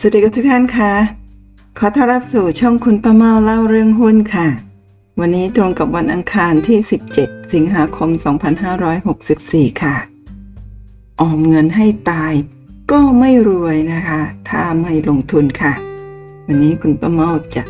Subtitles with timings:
[0.00, 0.92] สวัสดีกับทุกท่านค่ะ
[1.78, 4.48] ขอต้อนรับสู่ช่องคุณป้าเมาเล่าเรื่องหุ้นค่ะ
[5.20, 6.78] วันนี้ตรงกับวันอังคารที่
[7.14, 8.10] 17 สิงหาคม
[8.76, 9.94] 2564 ค่ะ
[11.20, 12.34] ออมเงินให้ตาย
[12.90, 15.72] ก็ไม่รวยนะคะ ถ้าไม่ลงทุนค่ะ
[16.46, 17.62] วันนี้คุณป้าเมาจะ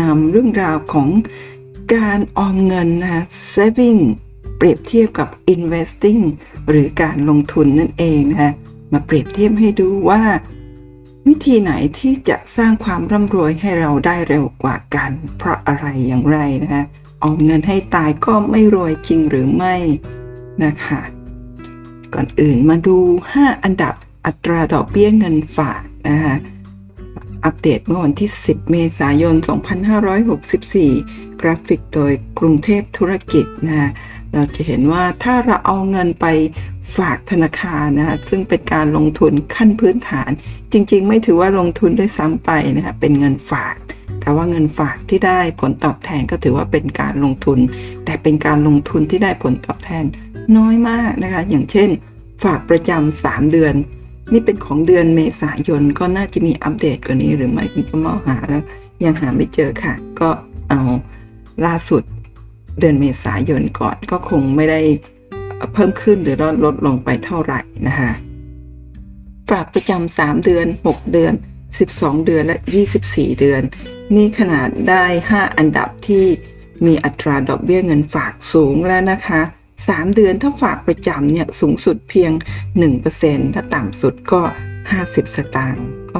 [0.00, 1.08] นำเรื่องราวของ
[1.94, 3.22] การออมเงินนะคะ
[3.52, 4.00] saving
[4.56, 6.22] เปรียบเทียบกับ investing
[6.68, 8.52] หรือการลงทุนนั่นเองนะคะ
[8.92, 10.22] มาเปรียบเทียบให้ดูว่า
[11.30, 16.84] วิธีไหนที่จะสร้างความร่ำรวยให้เราได้เร็วกว่ากัน เพราะอะไรอย่างไรนะคะ
[17.22, 19.74] ออมเงินให้ตายก็ไม่รวยจริงหรือไม่
[20.64, 21.00] นะคะ
[22.14, 22.96] ก่อนอื่นมาดู
[23.34, 23.94] 5 อันดับ
[24.26, 26.36] อัตราดอกเบี้ยเงินฝากนะคะ
[27.44, 29.34] อัปเดตเมื่อวันที่ 10 เมษายน
[30.18, 33.90] 2564 กราฟิกโดยกรุงเทพธุรกิจนะ
[34.32, 36.26] เราจะเห็นว่าถ้าเราเอาเงินไป
[36.96, 40.30] ฝากธนาคารนะคะซึ่งเป็นการลงทุนขั้นพื้นฐาน
[40.72, 43.74] จริง ๆ ไม่ถือว่าลงทุนด้วยซ้ำไปนะคะเป็นเงินฝาก
[44.20, 47.58] แต่ว่าเงินฝากที่ได้ผลตอบแทนก็ถือว่าเป็นการลงทุน
[48.04, 50.04] แต่เป็นการลงทุนที่ได้ผลตอบแทน
[50.56, 51.88] น้อยมากนะคะอย่างเช่น
[52.44, 53.74] ฝากประจำ3เดือน
[54.32, 58.62] นี่เป็นของเดือนเมษายนก็น่าจะมีอัปเดตกว่านี้ หรือไม่คุณก็มองหาแล้ว
[59.04, 60.28] ยังหาไม่เจอค่ะ ก็
[60.70, 60.80] เอา
[61.66, 62.02] ล่าสุด
[62.80, 64.80] เดือนเมษายนก่อนก็คงไม่ได้
[65.74, 68.12] เพิ่มขึ้นหรือลดลงไปเท่าไหร่นะคะ
[69.50, 71.32] ฝากประจำ3เดือน 6 เดือน
[71.78, 72.58] 12 เดือนและ
[72.98, 73.62] 24 เดือน
[74.14, 76.26] นี่ขนาดได้ 5 อันดับที่
[76.86, 79.40] มีอัตราดอกเบี้ยเงินฝากสูงแล้วนะคะ
[79.78, 82.32] 3 เดือนถ้าฝากประจำเนี่ยสูงสุดเพียง
[82.92, 84.42] 1%ถ้าต่ำสุดก็
[84.88, 86.18] 50 สตางค์ก็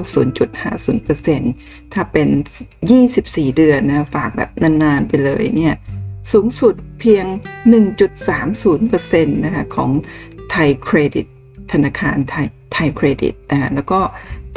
[0.96, 2.28] 0.50%ถ้าเป็น
[2.92, 5.74] 24 เดือนนะฝากแบบนานๆไปเลยเนี่ย
[6.32, 7.26] สูงสุดเพียง
[8.06, 9.90] 1.30%นะคะของ
[10.50, 11.26] ไทยเครดิต
[11.72, 14.00] ธนาคารไทยไทยเครดิตนะแล้วก็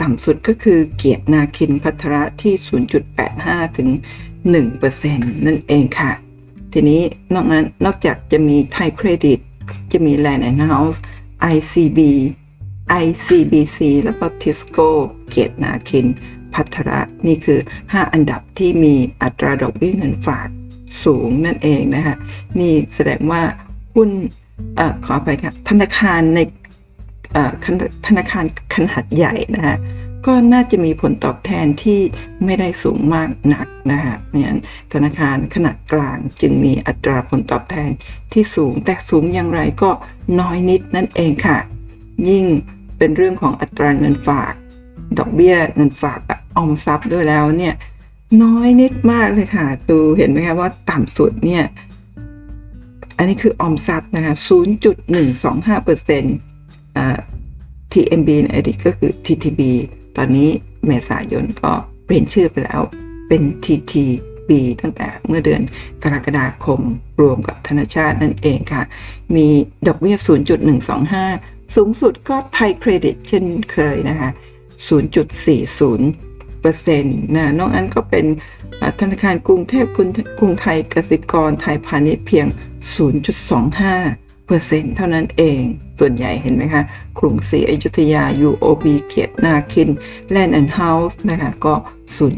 [0.02, 2.54] ต่ำสุดก็คือเกียรตินาคินพัทระที่
[3.16, 3.90] 0.85 ถึง
[4.48, 6.12] 1%นั่นเองค่ะ
[6.74, 7.02] ทีนี้
[7.34, 9.40] นอกนั้นนอกจากจะมีไทยเครดิต
[9.92, 11.00] จะมี Land and House
[11.54, 12.00] ICB
[13.04, 14.90] ICBC แล้วก็ Tisco
[15.30, 16.06] เกียรตินาคิน
[16.54, 20.48] พัทระนี่คือ 5 อันดับที่มีอัตราดอกเบี้ยเงินฝาก
[21.06, 22.16] สูงนั่นเองนะคะ
[22.60, 23.42] นี่แสดงว่า
[23.96, 24.10] หุ้น
[24.80, 26.40] อขอไปค่ะธนาคารใน
[28.08, 28.46] ธนาคาร
[28.76, 29.78] ขนาดใหญ่นะคะ
[30.28, 32.00] ก็น่าจะมีผลตอบแทนที่
[32.46, 34.52] ไม่ได้สูงมากนักนะคะเนี่ย
[34.94, 37.90] ธนาคารขนาดกลางจึงมีอัตราผลตอบแทน
[38.34, 39.92] ที่สูงแต่สูงอย่างไรก็
[40.40, 41.58] น้อยนิดนั่นเองค่ะ
[42.30, 42.46] ยิ่ง
[42.98, 44.54] เป็นเรื่องของอัตราเงินฝาก
[45.18, 46.20] ดอกเบี้ยเงินฝาก
[46.58, 47.74] ออมทรัพย์ด้วยแล้วเนี่ย
[48.44, 51.64] น้อยนิดมากเลยค่ะ ดูเห็นไหมคะว่าต่ำสุดเนี่ย
[53.18, 54.34] อันนี้คือออมทรัพย์นะคะ
[55.10, 56.36] 0.125เปอร์เซ็นต์
[57.94, 59.62] TMB ในอดีตก็คือ TTB
[60.18, 60.50] ตอนนี้
[60.88, 61.72] เมษายนก็
[62.06, 62.82] เปลี่ยนชื่อไปแล้ว
[63.28, 64.52] เป็น TTB
[64.82, 65.62] ตั้งแต่เมื่อเดือน
[66.04, 66.82] กรกฎาคม
[67.22, 68.84] รวมกับธนชาตินั่นเองค่ะ
[69.36, 69.48] มี
[69.88, 70.16] ดอกเบี้ย
[70.96, 74.30] 0.125 สูงสุดก็ไทยเครดิตเช่นเคยนะคะ
[74.88, 76.29] 0.40
[77.36, 78.26] นะนอกนั้นก็เป็น
[79.00, 79.86] ธนาคารกรุงเทพ
[80.40, 82.48] กรุงไทยกสิกรไทยพาณิชย์เพียง
[83.68, 85.62] 0.25เปอร์เซ็นต์เท่านั้นเอง
[86.00, 86.84] ส่วนใหญ่เห็นไหมคะ
[87.20, 89.90] กรุงศรีอยุธยา UOB เขียดนาคิน
[90.34, 91.74] Land and House นะคะก็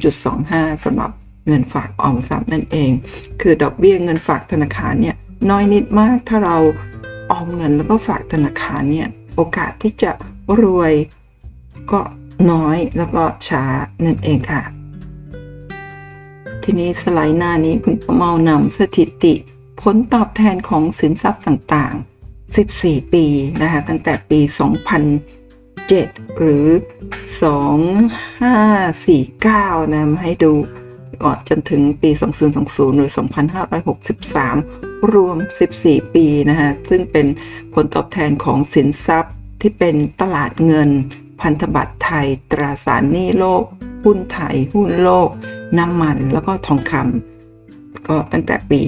[0.09, 1.11] 0.25สำหรับ
[1.47, 2.91] เงินฝากออมทรัพย์นั่นเอง
[3.41, 5.15] คือดอกเบี้ยเงินฝากธนาคารเนี่ย
[5.49, 6.57] น้อยนิดมากถ้าเรา
[7.31, 10.11] ออมเงินแล้วก็ฝากธนาคารเนี่ยโอกาสที่จะ
[10.61, 10.93] รวย
[11.91, 11.99] ก็
[12.51, 13.63] น้อยแล้วก็ช้า
[14.05, 14.61] นั่นเองค่ะ
[16.63, 19.33] ทีนี้สไลด์หน้านี้คุณประเมานำสถิติ
[19.81, 23.25] ผลตอบแทนของสินทรัพย์ต่างๆ 14 ปี
[23.61, 24.39] นะคะตั้งแต่ปี
[25.39, 26.67] 2007 หรือ
[28.51, 30.51] 2549 นะมาให้ดู
[31.49, 32.09] จนถึงปี
[32.53, 33.11] 2020 หรือ
[33.91, 35.37] 2563 รวม
[35.75, 37.27] 14 ปีนะคะซึ่งเป็น
[37.73, 40.89] ผลตอบแทนของสินทรัพย์ที่เป็นตลาดเงิน
[41.41, 43.63] พันธบัตรไทย ตราสารหนี้โลก
[44.03, 45.29] หุ้นไทย หุ้นโลก
[45.77, 48.81] น้ำมัน แล้วก็ทองคำก็ตั้งแต่ปี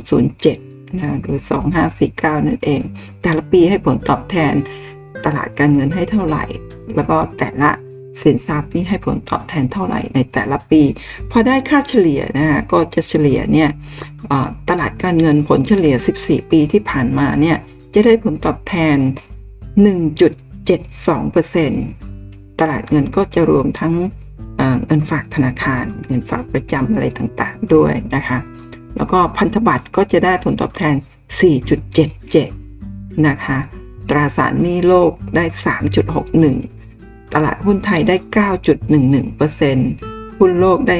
[0.00, 1.38] 2007นะหรือ
[1.92, 2.82] 2549 นั่นเอง
[3.22, 4.54] แต่ละปีให้ผลตอบแทน
[5.24, 6.44] ตลาดการเงินให้เท่าไหร่
[6.94, 7.70] แล้วก็แต่ละ
[8.22, 10.82] สินทรัพย์นี่ให้ผลตอบแทนเท่าไหร่ในแต่ละปี
[11.30, 13.70] พอได้ค่าเฉลี่ยนะฮะก็จะเฉลี่ยเนี่ย
[14.68, 15.94] ตลาดการเงินผลเฉลี่ย
[16.24, 17.56] 14 ปีที่ผ่านมาเนี่ย
[17.94, 18.96] จะได้ผลตอบแทน
[19.58, 20.20] 1.
[20.70, 23.94] 72%ตลาดเงินก็จะรวมทั้ง
[24.86, 28.38] เงินฝากธนาคาร เงินฝากประจำอะไรต่างๆด้วยนะคะ
[28.96, 30.94] แล้วก็พันธบัตรก็จะได้ผลตอบแทน
[31.90, 33.58] 4.77 นะคะ
[34.10, 35.44] ตราสารหนี้โลกได้
[36.58, 38.16] 3.61 ตลาดหุ้นไทยได้
[39.22, 40.96] 9.11%หุ้นโลกได้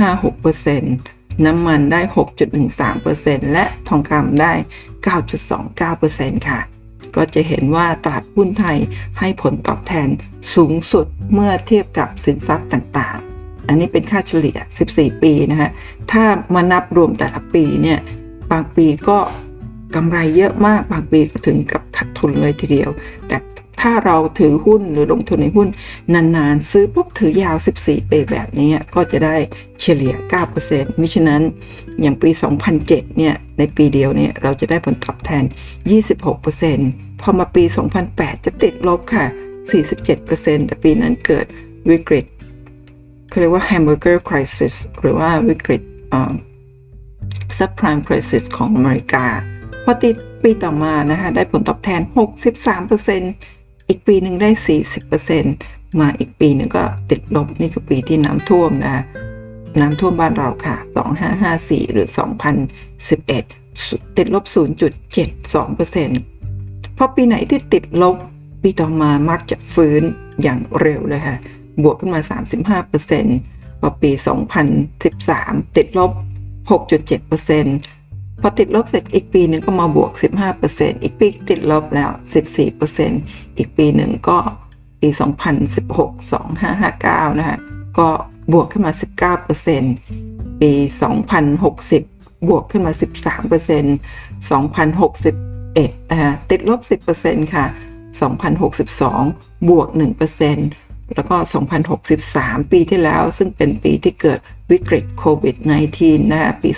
[0.00, 2.00] 5.56%น้ำมันได้
[2.76, 4.52] 6.13%และทองคำได้
[5.70, 6.60] 9.29%ค่ะ
[7.16, 8.78] ก็จะเห็นว่าตลาดหุ้นไทย
[9.18, 10.08] ให้ผลตอบแทน
[10.54, 14.58] สูงสุดเมื่อเทียบกับสินทรัพย์ต่างๆ อันนี้เป็นค่าเฉลี่ย
[14.90, 15.70] 14 ปีนะฮะ
[16.12, 16.24] ถ้า
[16.54, 17.98] มานับรวมแต่ละปีเนี่ย
[18.50, 19.18] บางปีก็
[19.94, 22.90] กำไรเยอะมาก บางปีก็ถึงกับขาดทุนเลยทีเดียว
[23.26, 23.36] แต่
[23.80, 25.68] ถ้าเราถือหุ้นหรือลงทุนในหุ้น
[26.14, 29.36] นานๆ ซื้อปุ๊บถือยาว 14 ปีแบบนี้ก็จะได้
[29.80, 30.14] เฉลี่ย
[30.56, 31.42] 9%มิฉะนั้น
[32.00, 32.30] อย่างปี
[32.74, 35.44] 2007 เนี่ย ในปีเดียวเนี่ยเราจะได้ผลตอบแทน
[36.12, 37.64] 26%พอมาปี
[38.04, 39.26] 2008 จะติดลบค่ะ
[39.96, 41.46] 47%แต่ปีนั้นเกิด
[41.90, 42.24] วิกฤต
[43.28, 45.82] เขาเรียกว่า hamburger crisis หรือว่าวิกฤต
[47.58, 49.26] subprime crisis ของอเมริกา
[49.84, 52.00] พอติดปีต่อมานะคะ ได้ผลตอบแทน
[52.80, 53.59] 63%
[53.90, 54.50] อีกปีหนึ่งได้
[55.24, 59.04] 40%มาอีกปีหนึ่งก็ติดลบนี่คือปีที่น้ำท่วมนะ
[59.80, 60.76] น้ำท่วมบ้านเราค่ะ
[61.34, 62.06] 2554 หรือ
[63.50, 64.44] 2011 ติดลบ
[65.30, 68.16] 0.72%พอปีไหนที่ติดลบ
[68.62, 70.02] ปีต่อมามักจะฟื้น
[70.42, 71.36] อย่างเร็วเลยค่ะ
[71.82, 72.20] บวกขึ้นมา
[72.80, 74.10] 35%พอปี
[74.94, 76.12] 2013 ติดลบ
[76.70, 77.99] 6.7%
[78.40, 80.12] พอติดลบเสร็จอีกปีหนึ่งก็มาบวก
[80.58, 82.10] 15%อีกปีติดลบแล้ว
[82.84, 84.38] 14%อีกปีหนึ่งก็
[85.00, 85.08] ปี
[85.88, 86.10] 2016
[86.68, 87.58] 2559 นะคะ
[87.98, 88.08] ก็
[88.52, 88.92] บวกขึ้นมา
[89.96, 90.72] 19%ปี
[91.60, 93.00] 2060 บวกขึ้นมา 13%
[94.50, 96.80] 2061นะคะติดลบ
[97.16, 97.64] 10%ค่ะ
[98.86, 99.88] 2062 บวก
[100.40, 101.36] 1% แล้วก็
[101.98, 104.38] 2063 ปีที่แล้ว ซึ่งเป็นปีที่เกิด
[104.70, 105.56] วิกฤตโควิด
[105.94, 106.70] -19 นะปี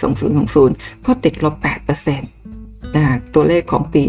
[0.48, 1.54] 2020 ก็ติดลบ
[2.06, 2.20] 8%
[2.96, 4.04] นะตัวเลขของปี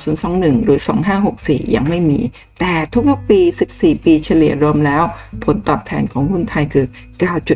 [0.00, 0.78] 2021 หรือ
[1.26, 2.20] 2564 ยังไม่มี
[2.60, 3.40] แต่ทุกๆ ปี
[3.74, 5.02] 14 ปีเฉลี่ยรวมแล้ว
[5.44, 6.86] ผลตอบแทนของหุ้นไทยคือ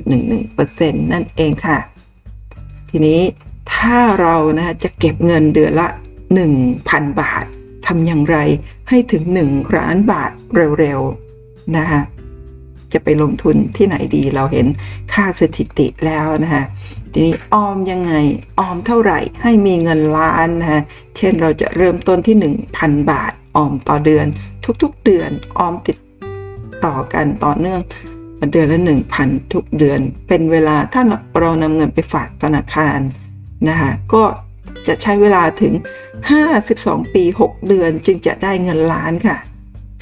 [0.06, 1.79] 9.11%นั่นเองค่ะ
[2.91, 3.20] ทีนี้
[3.73, 5.88] ถ้าเรานะจะเก็บเงินเดือนละ
[6.55, 7.44] 1,000 บาท
[7.87, 8.37] ทำอย่างไร
[8.88, 10.31] ให้ถึง 1 ล้านบาท
[10.81, 11.25] เร็วๆ
[11.77, 12.01] นะคะ
[12.93, 14.67] จะไปลงทุนที่ไหนดีเราเห็น
[15.13, 16.65] ค่าสถิติแล้วนะคะ
[17.13, 18.13] ทีนี้ออมยังไง
[18.59, 20.83] ออมเท่าไหร่ให้มีเงินล้านนะคะ
[21.17, 22.37] เช่นเราจะเริ่มต้นที่
[22.75, 24.27] 1,000 บาทออมต่อเดือน
[24.83, 25.99] ทุกๆเดือนออมติด
[26.85, 27.81] ต่อกันต่อเนื่อง
[28.53, 28.81] เดือนละ
[29.17, 31.03] 1,000 ทุกเดือน เป็นเวลาถ้า
[31.41, 32.99] เรานำเงินไปฝากธนาคาร
[33.69, 34.25] นะคะก็
[34.87, 35.75] จะใช้เวลาถึง
[36.45, 39.37] 52 ปี 6 เดือนจึงจะได้เงินล้านค่ะ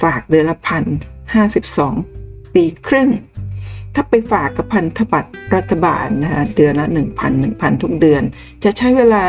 [0.03, 0.83] ฝากเดือนละพัน
[1.33, 3.09] 52 ปีครึ่ง
[3.93, 6.97] ถ้าไปฝากกับพันธบัตรรัฐบาลนะคะเดือนละ1,000
[7.61, 8.23] 1,000 ทุกเดือน
[8.63, 9.23] จะใช้เวลา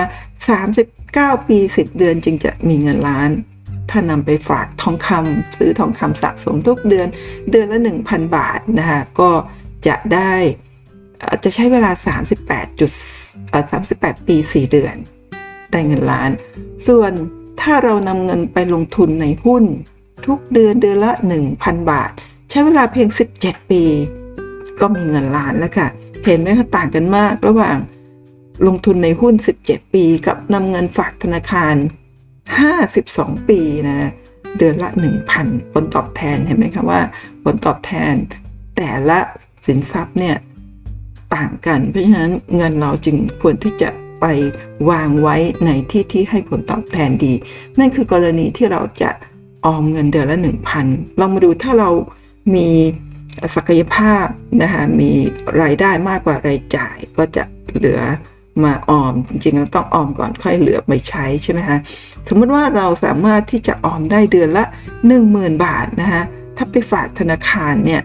[0.70, 3.30] 39 ปี 10 เดือนจึงจะมีเงินล้าน
[3.90, 7.08] ถ้านำไปฝากทองคำซื้อทองคำสะสมทุกเดือน
[7.50, 9.30] เดือนละ 1,000 บาทนะคะก็
[9.86, 10.34] จะได้
[11.44, 11.90] จะใช้เวลา
[12.32, 12.90] 38จุด
[13.60, 14.94] 38 ปี 4 เดือน
[15.72, 16.30] ได้เงินล้าน
[16.86, 17.12] ส่วน
[17.60, 19.64] ถ้าเรานำเงินไปลงทุนในหุ้น
[20.26, 21.12] ทุกเดือนเดือนละ
[21.50, 22.10] 1,000 บาท
[22.50, 23.08] ใช้เวลาเพียง
[23.40, 23.82] 17 ปี
[24.80, 25.88] ก็มีเงินล้านแล้วค่ะ
[26.24, 27.78] เห็นไหมคะต่างกันมากระหว่าง
[28.66, 31.74] ลงทุนในหุ้น 17 ปี กับนำเงินฝากธนาคาร
[32.66, 34.10] 52 ปีนะ
[34.58, 34.90] เดือนละ
[35.32, 37.00] 1,000 ผลตอบแทนเห็นไหมคะว่า
[37.44, 38.14] ผลตอบแทน
[38.76, 39.18] แต่ละ
[39.66, 40.36] สินทรัพย์เนี่ย
[41.34, 43.88] ต่างกัน เพราะฉะนั้นเงินเราจึงควรที่จะ
[44.20, 44.26] ไป
[44.90, 47.32] วางไว้ในที่ที่ให้ผลตอบแทนดี
[47.78, 49.10] นั่นคือกรณีที่เราจะ
[49.66, 50.38] ออมเงินเดือนละ
[50.78, 51.90] 1,000ลองมาดูถ้าเรา
[52.54, 52.68] มี
[53.54, 54.26] ศักยภาพ
[54.62, 55.10] นะคะมี
[55.62, 57.42] รายได้มากกว่ารายจ่ายก็จะ
[57.76, 58.00] เหลือ
[58.64, 61.78] มาออม จริงๆเราต้องออมก่อนค่อยเหลือไปใช้ใช่ไหมคะ
[62.28, 64.64] สมมติว่าเราสามารถที่จะออมได้เดือนละ
[65.12, 66.22] 10,000 บาทนะคะ
[66.56, 68.02] ถ้าไปฝากธนาคารเนี่ย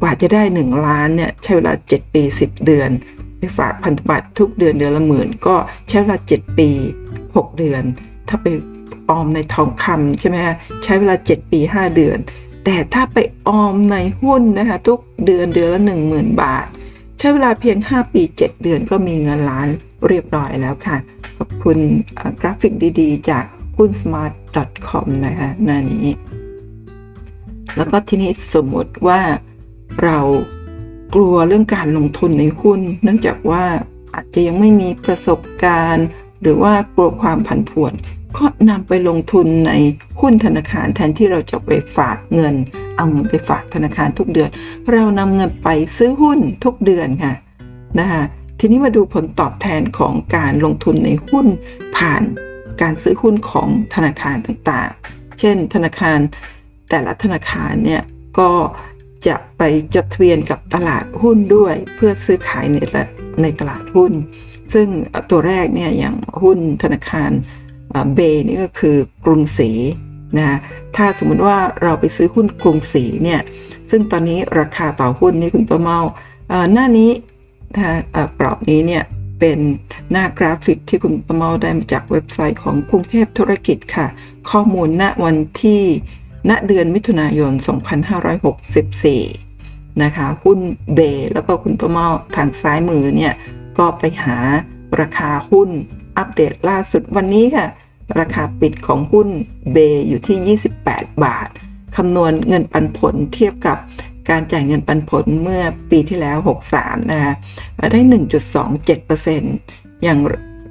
[0.00, 2.90] กว่าจะได้ 1 ล้านเนี่ยใช้เวลา 7 ปี 10 เดือน
[3.38, 5.56] ไปฝากพันธบัตรทุกเดือนเดือนละหมื่นก็
[5.88, 6.70] ใช้เวลา 7 ปี
[7.14, 7.82] 6 เดือน
[8.28, 8.46] ถ้าไป
[9.10, 12.18] ออมในทองคำใช่ไหมคะใช้เวลา 7 ปี 5 เดือน
[12.64, 16.66] แต่ถ้าไปออมในหุ้นนะคะทุกเดือนเดือนละ 10,000 บาท
[17.18, 19.68] ใช้เวลาเพียง 5 ปี 7 เดือนก็มีเงินล้าน
[20.08, 20.96] เรียบร้อยแล้วค่ะ
[21.36, 21.78] ขอบคุณ
[22.40, 23.44] กราฟิกดีๆ จาก
[23.76, 26.06] หุ้น smart.com นะคะหน้านี้
[27.76, 29.20] แล้วก็ทีนี้สมมติว่า
[30.02, 30.18] เรา
[31.14, 33.64] กลัวเรื่องการลงทุนในหุ้น เนื่องจากว่า
[34.14, 36.06] อาจจะยังไม่มีประสบการณ์
[36.42, 37.92] หรือว่ากลัวความผันผวน
[38.36, 39.72] ก็นำไปลงทุนใน
[40.20, 42.54] หุ้นธนาคารแทนที่เราจะไปฝากเงิน
[42.96, 44.50] เอาเงินไปฝากธนาคารทุกเดือน
[44.92, 47.34] เรานำเงินไปซื้อหุ้นทุกเดือนค่ะ
[48.00, 48.22] นะคะ
[48.60, 51.46] ทีนี้มาดูผลตอบแทนของการลงทุนในหุ้น
[51.96, 52.22] ผ่าน
[52.82, 56.18] การซื้อหุ้นของธนาคารต่างๆ เช่น ธนาคาร
[56.90, 58.02] แต่ละธนาคารเนี่ย
[58.38, 58.50] ก็
[59.26, 59.62] จะไป
[59.94, 62.76] จดทะเบียนกับตลาดหุ้นด้วย เพื่อซื้อขายใน
[63.42, 64.12] ในตลาดหุ้น
[64.72, 64.86] ซึ่ง
[65.30, 67.30] ตัวแรกเนี่ยอย่างหุ้นธนาคาร
[68.14, 69.70] เบนี่ก็คือกรุงศรี
[70.38, 70.58] นะ
[70.96, 73.40] ถ้าสมมุติว่าเราไปซื้อหุ้นกรุงศรีเนี่ย
[73.90, 75.98] ซึ่งตอนนี้ราคาต่อหุ้นนี่คุณประเมา
[76.72, 77.10] หน้านี้
[78.38, 79.04] กรอบนี้เนี่ย
[79.40, 79.58] เป็น
[80.10, 84.06] หน้ากราฟิกที่คุณประเมาได้มาจากเว็บไซต์ของกรุงเทพธุรกิจค่ะ
[84.50, 85.82] ข้อมูลณวันที่
[86.50, 87.52] ณเดือนมิถุนายน
[88.76, 90.58] 2564 นะคะ หุ้น
[90.94, 91.00] เบ
[91.32, 93.32] แล้วก็คุณประเมาทางซ้ายมือเนี่ย
[93.78, 94.36] ก็ไปหา
[95.00, 95.70] ราคาหุ้น
[96.18, 97.66] อัปเดตล่าสุดวันนี้ค่ะ
[98.18, 99.28] ราคาปิดของหุ้น
[99.72, 99.76] เบ
[100.08, 101.48] อยู่ที่ 28 บาท
[101.96, 103.78] คำนวณเงินปันผลเทียบกับ
[104.30, 106.38] การจ่ายเงินปันผลเมื่อปีที่แล้ว
[106.74, 107.34] 63 นะคะ
[107.92, 108.00] ได้
[109.22, 110.18] 1.27%อย่าง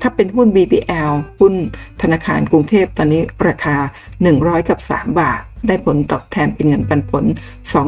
[0.01, 1.53] ถ้าเป็นหุ้น BBL หุ้น
[2.01, 3.77] ธนาคารกรุงเทพตอนนี้ราคา
[4.23, 7.23] 100 กับ 3 บาท ได้ผลตอบแทนเป็นเงินปันผล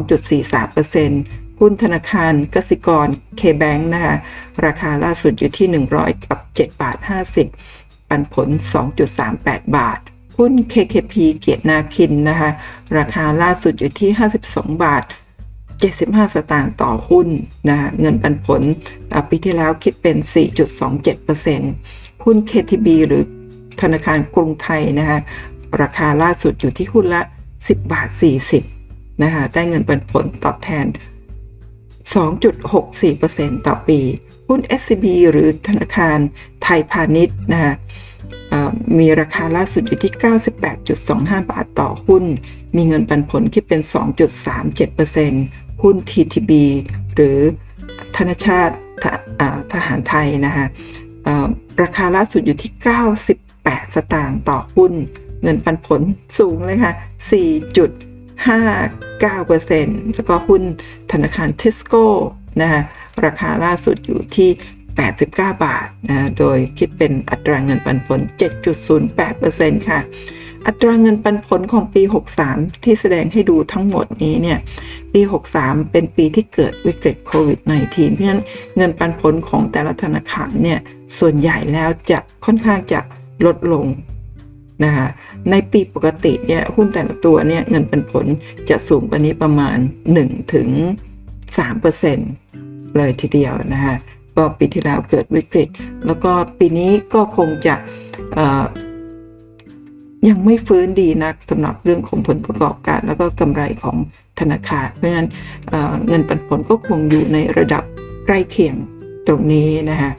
[0.08, 3.08] 2.43% หุ้นธนาคารกสิกร
[3.40, 4.16] K-Bank นะคะ
[4.66, 6.98] ราคาล่าสุดอยู่ที่ 100กับ7บาท
[7.54, 8.48] 50 ปันผล
[9.12, 10.00] 2.38 บาท
[10.38, 12.50] หุ้น KKP เกียรตินาคินนะคะ
[12.98, 14.10] ราคาล่าสุดอยู่ที่
[14.46, 15.04] 52 บาท
[15.70, 17.28] 75 สตางค์ต่อหุ้น
[17.70, 18.62] นะะเงินปันผล
[19.30, 20.18] ปีที่แล้วคิดเป็น
[21.40, 23.24] 4.27%หุ้น KTB หรือ
[23.82, 25.20] ธนาคารกรุงไทยนะคะ
[25.82, 27.22] ราคาล่าสุดอยู่ที่หุ้นละ
[27.58, 28.10] 10 บาท
[28.66, 30.86] 40นะคะได้เงินปันผลตอบแทน
[32.16, 34.00] 2.64%ต่อปี
[34.48, 36.18] หุ้น SCB หรือธนาคาร
[36.64, 37.74] ไทยพาณิชย์นะคะ
[38.98, 40.14] มีราคาล่าสุดอยู่ที่
[40.62, 42.24] 98.25 บาทต่อหุ้น
[42.76, 43.82] มีเงินปันผลคิดเป็น
[45.02, 46.52] 2.37%หุ้น TTB
[47.16, 47.40] หรือ
[48.16, 48.76] ธนชาติ
[49.74, 50.66] ทหารไทยนะคะ
[51.82, 52.72] ราคาล่าสุดอยู่ที่
[53.34, 54.94] 98 สตางค์ต่อหุ้น
[55.44, 56.02] เงินปันผล
[56.38, 56.94] สูงเลยค่ะ
[58.48, 60.64] 59%แล้วก็หุ้น
[61.12, 62.06] ธนาคารเทสโก้
[62.62, 62.82] นะคะ
[63.26, 64.50] ราคาล่าสุดอยู่ที่
[65.08, 68.20] 89 บาทนะโดยคิดเป็นอัตราเงินปันผล
[69.00, 70.00] 7.08%ค่ะ
[70.68, 72.02] อัตราเงินปันผลของปี
[72.44, 74.60] 63 ที่แสดงให้ดูทั้งหมดนี้เนี่ย
[75.14, 75.22] ปี
[75.56, 78.44] 63 เป็นปีที่เกิดวิกฤตโควิด -19 เพราะฉะนั้น
[78.78, 80.80] เงินปันผลของแต่ละธนาคารเนี่ย
[81.20, 83.00] ส่วนใหญ่แล้วจะค่อนข้างจะ
[83.46, 83.86] ลดลง
[84.84, 85.08] นะคะ
[85.52, 88.26] ในปีปกติเนี่ยหุ้นแต่ละตัวเนี่ยเงินปันผล
[88.70, 89.78] จะสูงกว่านี้ประมาณ
[90.16, 90.68] 1 ถึง
[92.22, 93.96] 3%เลยทีเดียวนะคะ
[94.36, 95.70] ก็ปีที่แล้วเกิดวิกฤต
[96.06, 97.76] แล้วก็ปีนี้ก็คงจะ
[100.28, 103.98] ยังไม่ฟื้นดีนักสำหรับเรื่องของผลประกอบการ แล้วก็กำไรของ
[104.40, 105.30] ธนาคาร เพราะฉะนั้น
[106.08, 107.84] เงินปันผลก็คงอยู่ในระดับ
[108.26, 108.76] ใกล้เคียง
[109.28, 110.12] ตรงนี้นะคะ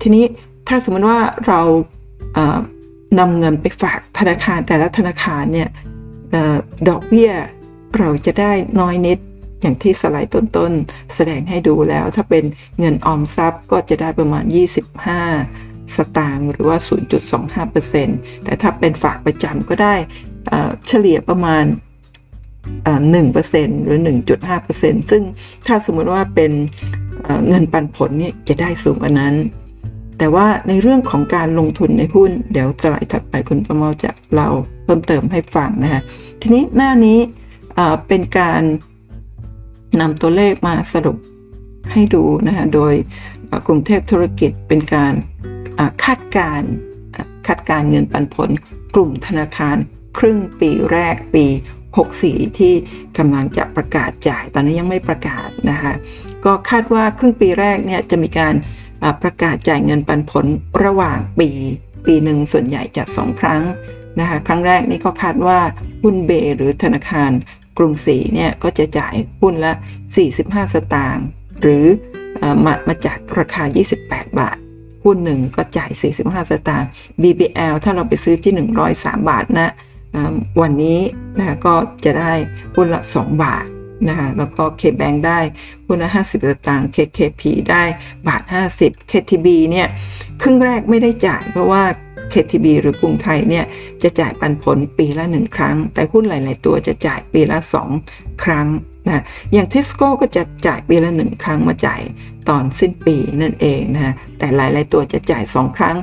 [0.00, 0.24] ทีนี้
[0.68, 1.60] ถ้าสมมติว่าเรา
[3.18, 5.68] นำเงินไปฝากธนาคารแต่ละธนาคารเนี่ย
[6.88, 7.30] ดอกเบี้ย
[7.98, 9.18] เราจะได้น้อยนิด
[9.60, 12.44] อย่างที่สไลด์ต้นๆ แสดงให้ดูแล้ว ถ้าเป็น
[12.78, 14.44] เงินออมทรัพย์ก็จะได้ประมาณ
[15.20, 16.78] 25 สตางค์หรือว่า
[17.40, 19.94] 0.25%แต่ถ้าเป็นฝากประจำก็ได้
[20.88, 21.64] เฉลี่ยประมาณ
[23.14, 23.98] 1%หรือ
[24.54, 25.22] 1.5%ซึ่ง
[25.66, 26.52] ถ้าสมมติว่าเป็น
[27.48, 29.34] เงินปันผลเนี่ยจะได้สูงกว่านั้น
[30.22, 34.48] แต่ว่าในเรื่องของการลงทุนในหุ้น เดี๋ยวสไลด์ถัดไปคุณประมาจะเรา
[34.84, 36.02] เพิ่มเติมให้ฟังนะฮะ
[36.40, 37.18] ทีนี้หน้านี้
[38.08, 38.62] เป็นการ
[40.00, 41.16] นำตัวเลขมาสรุป
[41.92, 42.94] ให้ดูนะฮะโดย
[43.66, 45.12] กรุงเทพธุรกิจเป็นการ
[46.04, 46.62] คาดการ
[47.46, 48.50] คาดการเงินปันผล
[48.94, 49.76] กลุ่มธนาคาร
[50.18, 51.46] ครึ่งปีแรกปี
[52.02, 52.74] 64 ที่
[53.18, 55.92] กำลังจะประกาศจ่าย ตอนนี้ยังไม่ประกาศนะคะ
[56.44, 58.54] ก็คาดว่าครึ่งปีแรกเนี่ยจะมีการ
[59.22, 60.46] ประกาศจ่ายเงินปันผล
[60.84, 61.50] ระหว่างปี
[62.06, 63.62] ปีหนึ่งส่วนใหญ่จะสองครั้ง
[64.20, 65.58] นะคะครั้งแรกนี่ก็คาดว่า
[66.02, 67.30] หุ้นเบหรือธนาคาร
[67.78, 69.72] กรุงศรีเนี่ยก็จะจ่ายหุ้นละ
[70.22, 71.26] 45 สตางค์
[71.60, 71.84] หรือ
[72.64, 73.62] มามาจากราคา
[74.00, 74.56] 28 บาท
[75.04, 75.90] หุ้นหนึ่งก็จ่าย
[76.22, 76.88] 45 สตางค์
[77.22, 78.52] BBL ถ้าเราไปซื้อที่
[78.92, 79.70] 103 บาทนะ
[80.60, 81.00] วันนี้
[81.38, 82.32] นะก็จะได้
[82.76, 83.64] หุ้นละ 2 บาท
[84.08, 85.40] นะคะแล้วก็ KBank ได้
[85.86, 87.82] หุ้นละ50สตางค์ KKP ได้
[88.26, 88.42] บาท
[88.78, 89.88] 50 KTB เนี่ย
[90.42, 91.82] ครึ่งแรกไม่ได้จ่ายเพราะว่า
[92.32, 93.64] KTB หรือกรุงไทยเนี่ย
[94.02, 97.58] จะจ่ายปันผลปีละ 1 ครั้ง แต่หุ้นหลาย ๆ ตัวจะจ่ายปีละ
[98.00, 98.66] 2 ครั้ง
[99.08, 102.02] นะอย่างทิสโก้ก็จะจ่ายปีละหนึ่งครั้งมาจ่าย
[102.48, 105.96] ตอนสิ้นปีนั่นเองนะแต่หลาย ๆ ตัวจะจ่ายสองครั้ง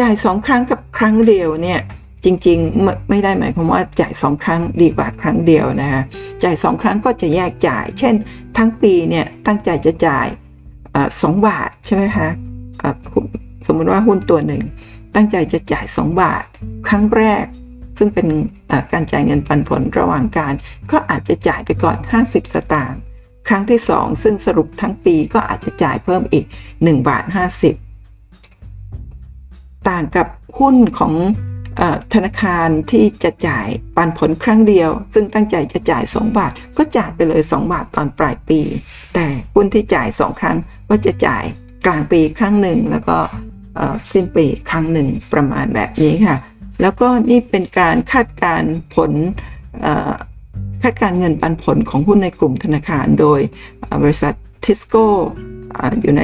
[0.00, 1.80] จ่ายสองครั้งกับครั้งเดียวเนี่ย
[2.24, 6.02] จริงๆไม่ได้หมายความว่าจ่ายสองครั้งดีกว่าครั้งเดียวนะฮะ
[6.44, 8.14] จ่ายสองครั้งก็จะแยกจ่าย เช่น
[8.56, 10.26] ทั้งปีเนี่ยตั้งใจจะจ่าย
[11.22, 12.28] สองบาทใช่ไหมคะ
[13.66, 14.62] สมมติว่าหุ้นตัวหนึ่ง
[15.14, 16.44] ตั้งใจจะจ่าย 2 บาท
[16.88, 17.44] ครั้งแรก
[17.98, 18.26] ซึ่งเป็น
[18.92, 20.52] การจ่ายเงินปันผลระหว่างการ
[20.90, 23.00] ก็อาจจะจ่ายไปก่อน 50 สตางค์
[23.48, 26.44] ครั้งที่ 2 ซึ่งสรุปทั้งปีก็อาจจะจ่ายเพิ่มอีก
[26.76, 27.24] 1 บาท
[28.60, 30.26] 50 ต่างกับ
[30.58, 31.14] หุ้นของ
[32.14, 38.60] ธนาคารที่จะจ่ายปันผลครั้งเดียว ซึ่งตั้งใจจะจ่าย 2 บาท ก็จ่ายไปเลย 2 บาทตอนปลายปี
[39.14, 40.56] แต่หุ้นที่จ่าย 2 ครั้ง
[40.88, 41.44] ก็จะจ่าย
[41.86, 43.16] กลางปีครั้งหนึ่ง แล้วก็
[44.12, 46.36] สิ้นปีครั้งหนึ่งประมาณแบบนี้ค่ะ
[46.80, 48.62] แล้วก็นี่เป็นการคาดการ
[48.94, 49.12] ผล
[50.82, 53.40] คาดการเงินปันผลของหุ้นในกลุ่มธนาคารโดย
[54.02, 55.06] บริษัททิสโก้
[56.00, 56.22] อยู่ใน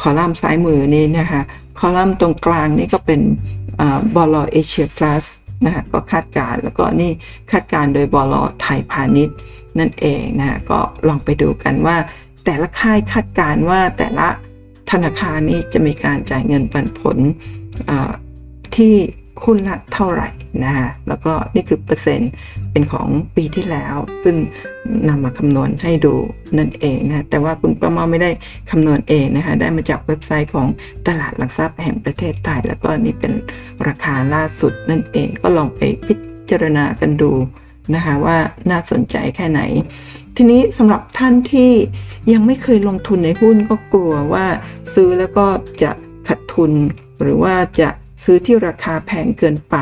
[0.00, 1.42] คอลัมน์ซ้ายมือนี้นะคะ
[1.78, 3.20] คอลัมน์ตรงกลางนี่ก็เป็น
[4.14, 5.24] บอลเอเชียพลัส
[5.64, 7.12] นะคะก็คาดการแล้วก็นี่
[7.50, 9.36] คาดการโดยบอลไทยพาณิชย์
[9.78, 10.78] นั่นเองนะก็
[11.08, 11.96] ลองไปดูกันว่า
[12.44, 14.28] แต่ละค่ายคาดการว่าแต่ละ
[14.90, 17.16] ธนาคารนี้จะมีการจ่ายเงินปันผล
[18.76, 18.94] ที่
[19.44, 20.28] หุ้นละเท่าไหร่
[20.64, 22.30] นะคะแล้วก็นี่คือเปอร์เซ็นต์
[22.72, 24.36] เป็นของปีที่แล้ว ซึ่ง
[25.08, 26.14] นำมาคำนวณให้ดู
[26.58, 28.30] นั่นเองนะแต่ว่าคุณประมาไม่ได้
[28.70, 30.66] คำนวณเองนะคะได้มาจากเว็บไซต์ของ
[31.06, 33.32] ตลาดหลักทรัพย์แห่งประเทศไทย แล้วก็นี่เป็น
[33.86, 36.14] ราคาล่าสุดนั่นเองก็ลองไปพิ
[36.50, 37.32] จารณากันดู
[37.94, 38.38] นะคะว่า
[38.70, 39.60] น่าสนใจแค่ไหน
[40.36, 41.72] ทีนี้สำหรับท่านที่
[42.32, 44.46] ยังไม่เคยลงทุนในหุ้นก็กลัวว่า
[44.94, 45.46] ซื้อแล้วก็
[45.82, 45.90] จะ
[46.28, 46.72] ขาดทุน
[47.20, 47.88] หรือว่าจะ
[48.24, 49.76] ซื้อที่ราคาแพงเกินไป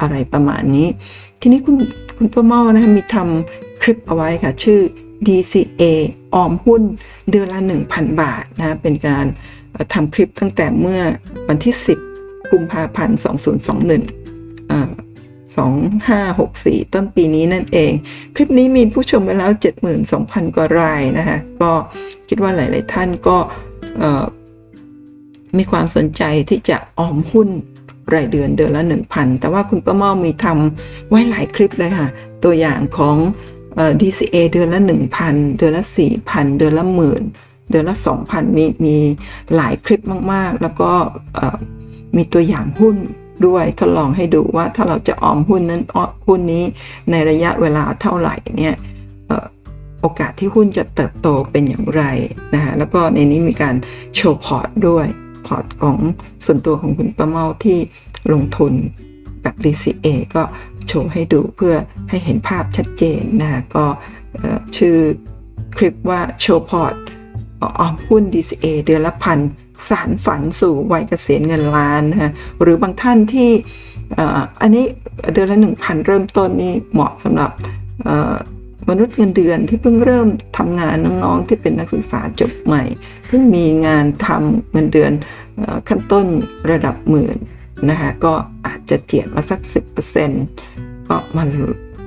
[0.00, 0.88] อะไรประมาณนี้
[1.40, 1.76] ทีนี้คุณ
[2.16, 4.80] คุณป้าเมานะคะมีทำคลิปเอาไว้ค่ะ ชื่อ
[5.26, 5.82] DCA
[6.34, 6.82] ออมหุ้น
[7.30, 7.60] เดือนละ
[7.90, 9.26] 1,000 บาทนะเป็นการ
[9.94, 11.00] ทำคลิปตั้งแต่เมื่อ
[11.48, 11.74] วันที่
[12.12, 13.18] 10 กุมภาพันธ์
[13.94, 14.90] 2021อ่า
[16.36, 17.92] 2564 ต้นปีนี้นั่นเอง
[18.34, 19.50] คลิปนี้มีผู้ชมไปแล้ว
[20.02, 21.70] 72,000 กว่ารายนะคะก็
[22.28, 23.36] คิดว่าหลาย ๆ ท่านก็
[25.58, 27.48] มีความสนใจที่จะออมหุ้น
[28.14, 32.08] รายเดือนเดือนละ 1,000 แต่ว่าคุณป้าเมามีทำไว้หลายคลิปเลยค่ะ
[32.44, 33.16] ตัวอย่างของ
[34.00, 34.80] DCA เดือนละ
[35.18, 35.84] 1,000 เดือนละ
[36.20, 37.22] 4,000 เดือนละหมื่น
[37.70, 38.96] เดือนละ 2,000 มีมี
[39.56, 40.00] หลายคลิป
[40.32, 40.90] มากๆ แล้วก็
[42.16, 42.96] มีตัวอย่างหุ้น
[43.46, 45.82] ด้วยทดลองให้ดูว่าถ้าเราจะออมหุ้นนั้น
[46.26, 46.64] หุ้นนี้
[47.10, 48.76] ในระยะเวลาเท่าไหร่เนี่ย
[50.00, 52.02] โอกาสที่หุ้นจะเติบโตเป็นอย่างไร
[52.54, 53.74] นะคะแล้วก็ในนี้มีการ
[54.14, 55.06] โชว์พอร์ตด้วย
[55.46, 55.98] พอร์ตของ
[56.44, 57.78] ส่วนตัวของคุณประเมาที่
[58.32, 58.72] ลงทุน
[59.42, 60.42] แบบ DCA ก็
[60.88, 61.74] โชว์ให้ดูเพื่อ
[62.08, 63.84] ให้เห็นภาพชัดเจนนะก็
[64.76, 64.96] ชื่อ
[65.76, 66.94] คลิปว่าโชว์พอร์ต
[67.62, 69.38] ออมหุ้น DCA เดือนละพัน
[69.88, 72.32] สานฝันสู่วัยเกษียณเงินล้านนะ
[72.62, 73.50] หรือบางท่านที่
[74.62, 74.84] อันนี้
[75.32, 77.50] เดือนละ 1,000 เริ่มต้นนี่เหมาะสำหรับ
[78.88, 82.84] มนุษย์เงินเดือนที่เพิ่งเริ่มทำงานน้องๆที่เป็นนักศึกษาจบใหม่
[83.28, 85.12] เพิ่งมีงานทำเงินเดือน
[85.88, 86.26] ขั้นต้น
[86.70, 87.36] ระดับหมื่น
[87.88, 88.34] นะคะก็
[88.66, 89.60] อาจจะเจียดมาสัก
[90.34, 91.48] 10%ก็มัน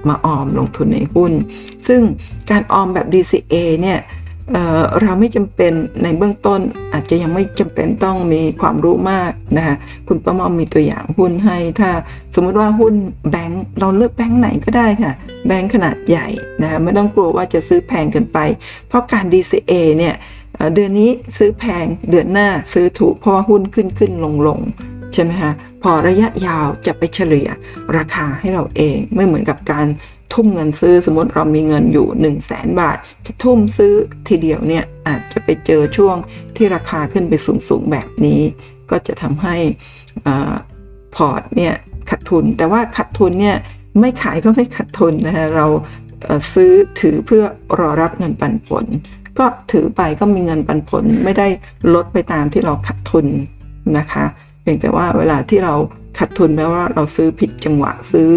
[0.09, 1.33] มาออมลงทุนในหุ้น
[1.87, 2.01] ซึ่ง
[2.51, 3.99] การออมแบบ DCA เนี่ย
[4.51, 5.71] เเราไม่จำเป็น
[6.03, 6.59] ในเบื้องต้น
[6.93, 9.75] อาจจะยังไม่จำเป็นต้องมีความรู้มากนะคะ
[10.07, 11.91] คุณประมอมมีตัวอย่างหุ้นให้ ถ้า
[12.35, 12.93] สมมติว่าหุ้น
[13.31, 15.13] แบงค์เราเลือกแบงค์ไหนก็ได้ค่ะ
[15.47, 16.27] แบงค์ขนาดใหญ่
[16.61, 18.39] นะคะไม่ต้องกลัวว่าจะซื้อแพงเกินไป
[18.87, 20.15] เพราะการ DCA เนี่ย
[20.73, 24.59] เดือนนี้ซื้อแพงเดือนหน้าซื้อถูกเพราะว่าหุ้นขึ้นขึ้นลงลง
[25.13, 25.51] ใช่ไหมคะ
[25.83, 27.47] พอระยะยาวจะไปเฉลี่ย
[27.97, 29.87] ราคาให้เราเองไม่เหมือนกับการ
[30.33, 33.93] ทุ่มเงินซื้อสมมติเรามีเงินอยู่ 1 0 0 0 0แสนบาท จะทุ่มซื้อ
[34.27, 36.15] ทีเดียวเนี่ยอาจจะไปเจอช่วง
[36.55, 38.41] ที่ราคาขึ้นไปสูงๆแบบนี้
[38.89, 39.55] ก็จะทำให้
[41.15, 41.73] พอร์ตเนี่ย
[42.09, 43.57] ขาดทุน แต่ว่าขาดทุนเนี่ย
[43.99, 45.67] ไม่ขายก็ไม่ขาดทุนนะคะเรา
[46.53, 47.43] ซื้อถือเพื่อ
[47.79, 48.85] รอรับเงินปันผล
[49.39, 51.47] ก็ถือไปก็มีเงินปันผลไม่ได้
[51.93, 53.25] ลดไปตามที่เราขาดทุน
[53.97, 54.25] นะคะ
[54.61, 55.73] เพียงแต่ว่าเวลาที่เรา
[56.17, 58.29] ขาดทุนแปลว่าเราซื้อผิดจังหวะซื้อ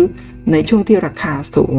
[0.53, 1.79] ในช่วงที่ราคาสูง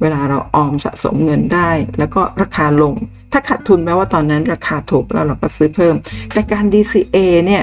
[0.00, 2.94] เวลาเราออมสะสมเงินได้ แล้วก็ราคาลง
[3.32, 5.94] ถ้าขาดทุนแปลว่าตอนนั้นราคาถูกแล้วเราก็ซื้อเพิ่ม
[6.32, 7.62] แต่การ DCA เนี่ย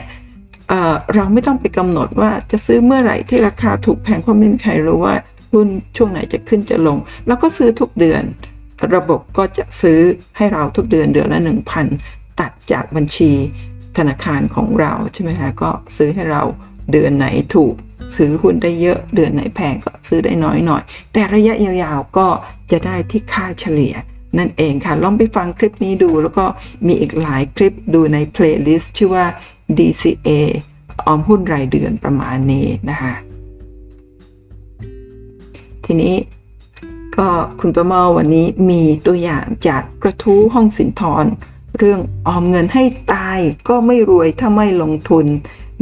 [0.70, 5.16] เเราไม่ต้องไปกำหนดว่าจะซื้อเมื่อไหร่ที่ราคาถูกแพงเพราะไม่มีใครรู้ว่า
[5.52, 8.24] หุ้นช่วงไหนจะขึ้นจะลง แล้วก็ซื้อทุกเดือน
[8.96, 10.00] ระบบก็จะซื้อ
[10.38, 11.42] ให้เราทุกเดือนเดือนละ
[11.90, 13.32] 1,000 ตัดจากบัญชี
[13.98, 16.44] ธนาคารของเราใช่ไหมคะก็ซื้อให้เรา
[16.92, 17.74] เดือนไหนถูก
[18.18, 20.82] ซื้อหุ้นได้เยอะเดือนไหนแพงก็ซื้อได้น้อยหน่อย
[21.14, 22.28] แต่ระยะยาวๆก็
[22.72, 23.96] จะได้ที่ค่าเฉลี่ย
[24.38, 26.46] นั่นเองค่ะ ลองไปฟังคลิปนี้ดูแล้วก็
[26.88, 29.26] มีอีกหลายคลิปดูใน playlist ชื่อว่า
[29.78, 30.30] DCA
[31.06, 33.14] ออมหุ้นรายเดือนประมาณนี้นะคะ
[35.86, 36.16] ทีนี้
[37.18, 37.28] ก็
[37.60, 41.26] คุณประมาวันนี้มีตัวอย่างจากกระทู้ห้องสินธร
[41.78, 45.26] เรื่องออมเงินให้ตายก็ไม่รวยถ้าไม่ลงทุน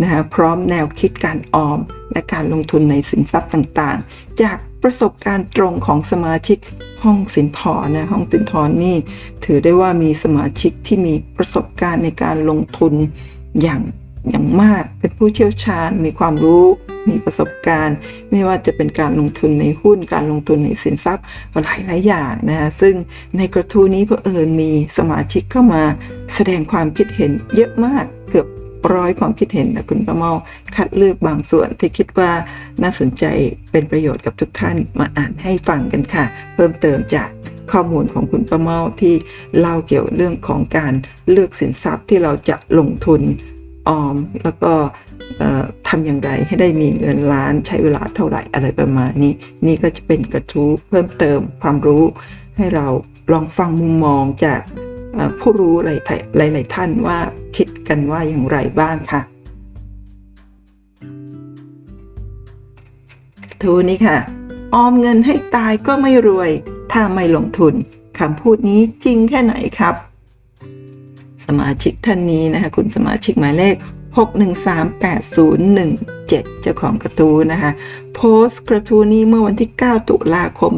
[0.01, 1.79] นะคะพร้อมแนวคิดการออม
[2.11, 6.57] และการลงทุนในสินทรัพย์ต่างๆ จากประสบการณ์ตรงของสมาชิก
[7.03, 8.95] ห้องสินทรนะห้องสินทรนี่
[9.45, 12.93] ถือได้ว่ามีสมาชิกที่มีประสบการณ์ในการลงทุน
[13.61, 13.81] อย่าง
[14.29, 16.65] อย่างมากเป็นผู้เชี่ยวชาญ มีความรู้
[17.09, 17.97] มีประสบการณ์
[18.31, 21.25] ไม่ว่าจะเป็นการลงทุนในหุ้น การลงทุนในสินทรัพย์
[21.63, 22.95] หลายหลายอย่างนะซึ่ง
[23.37, 25.83] ในกระทู้นี้เพื่อเอิญมีสมาชิกเข้ามา
[26.33, 28.47] แสดงความคิดเห็นเยอะมากเกือบ
[28.93, 30.31] ร้อยความคิดเห็นแต่คุณประเมา
[30.75, 32.31] คัดเลือกบางส่วนที่คิดว่า
[32.83, 33.25] น่าสนใจ
[33.71, 37.29] เป็นประโยชน์กับทุกท่านมาอ่านให้ฟังกันค่ะ เพิ่มเติมจาก
[37.71, 39.15] ข้อมูลของคุณประเมาที่
[39.59, 40.93] เล่าเกี่ยวเรื่องของการ
[41.31, 43.21] เลือกสินทรัพย์ที่เราจะลงทุน
[43.87, 44.73] ออม แล้วก็
[45.87, 49.33] ทำอย่างไรให้ได้มีเงินล้านใช้เวลาเท่าไหร่อะไรประมาณนี้
[49.67, 52.03] นี่ก็จะเป็นกระทู้เพิ่มเติมความรู้
[52.57, 52.87] ให้เรา
[53.31, 54.61] ลองฟังมุมมองจาก
[55.39, 55.99] ผู้รู้หลาย
[56.53, 57.19] หลายท่านว่า
[57.55, 59.21] คิดกันว่าอย่างไรบ้างค่ะ
[63.61, 64.17] ทูนี้ค่ะ
[64.73, 66.51] ออมเงินให้ตายก็ไม่รวย
[66.91, 67.73] ถ้าไม่ลงทุน
[68.19, 69.95] คำพูดนี้จริงแค่ไหนครับ
[71.45, 73.75] สมาชิกท่านนี้นะคะ คุณสมาชิกหมายเลข
[74.17, 77.71] 6138017 เจ้าของกระทู้นะคะ
[78.15, 80.71] โพสต์กระทู้นี้เมื่อวันที่ 9 ตุลาคม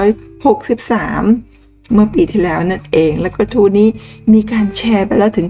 [0.00, 1.49] 2563
[1.92, 3.88] เมื่อปีที่แล้วนั่นเอง และกระทู้นี้
[4.32, 5.46] มีการแชร์ไปแล้วถึง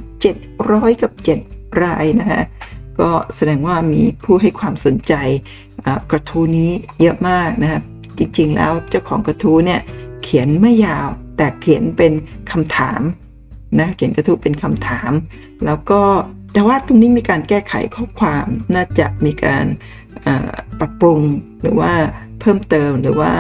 [0.51, 1.13] 700 กับ
[1.47, 2.43] 7 รายนะคะ
[3.01, 5.15] ก็แสดงว่ามีผู้ให้ความสนใจ
[6.11, 7.77] กระทู้นี้เยอะมากนะคร
[8.19, 9.81] จริงๆแล้วเจ้าของกระทู้เนี่ย
[10.23, 12.13] เขียนไม่ยาวแต่เขียนเป็น
[12.51, 13.01] คำถาม
[13.81, 15.11] นะเขียนกระทู้เป็นคำถาม
[15.67, 16.01] แล้วก็
[16.53, 19.65] แต่ว่าตรงนี้มีการแก้ไขข้อความน่าจะมีการ
[20.79, 21.21] ปรับปรุง
[21.63, 21.93] หรือว่า
[22.41, 23.33] เพิ่มเติมหรือว่า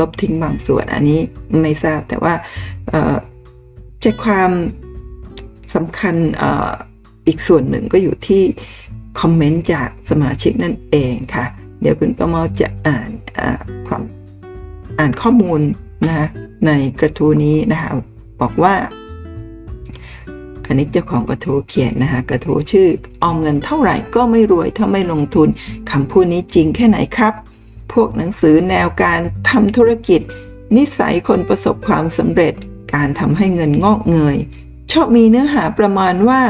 [0.00, 1.20] ลบทิ้งบางส่วนอันนี้
[1.62, 2.34] ไม่ทราบแต่ว่า
[4.00, 4.50] ใจความ
[5.74, 6.44] สำคัญอ
[7.26, 8.42] อีกส่วนหนึ่งก็อยู่ที่
[9.20, 11.46] คอมเมนต์จากสมาชิกนั่นเองค่ะ
[11.80, 13.10] เดี๋ยวคุณประเมาจะอ่าน
[13.88, 14.02] ความ
[14.98, 15.60] อ่านข้อมูล
[16.08, 16.28] นะ
[16.66, 17.90] ในกระทู้นี้นะคะ
[18.40, 18.74] บอกว่า
[20.66, 22.86] อันนี้เจ้าของกระทู้เขียนนะคะกระทู้ชื่อ
[23.22, 25.48] ออมเงินเท่าไหร่ก็ไม่รวยถ้าไม่ลงทุน
[25.90, 27.34] คำพูดนี้จริงแค่ไหนครับ
[27.92, 30.20] พวกหนังสือแนวการทำธุรกิจ
[30.76, 32.54] นิสัยคนประสบความสำเร็จ
[32.94, 34.36] การทำให้เงินงอกเงย
[34.92, 36.42] ชอบมีเนื้อหาประมาณว่า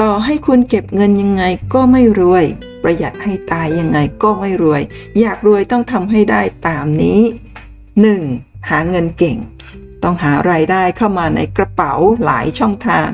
[0.00, 1.42] ต่อให้คุณเก็บเงินยังไง
[1.74, 2.44] ก็ไม่รวย
[2.82, 4.82] ประหยัดให้ตายยังไงก็ไม่รวย
[5.20, 7.20] อยากรวยต้องทำให้ได้ตามนี้
[7.94, 8.70] 1.
[8.70, 9.38] หาเงินเก่ง
[10.02, 11.92] ต้องหารายได้เข้ามาในกระเป๋า
[12.24, 13.08] หลายช่องทาง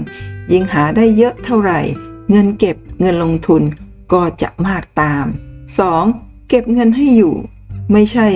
[0.52, 1.80] ยิ่งหาได้เยอะเท่าไหร่
[2.30, 3.62] เงินเก็บเงินลงทุน
[4.12, 5.24] ก็จะมากตาม
[5.78, 6.27] 2.
[6.48, 7.34] เก็บเงินให้อยู่
[7.92, 8.28] ไม่ใช่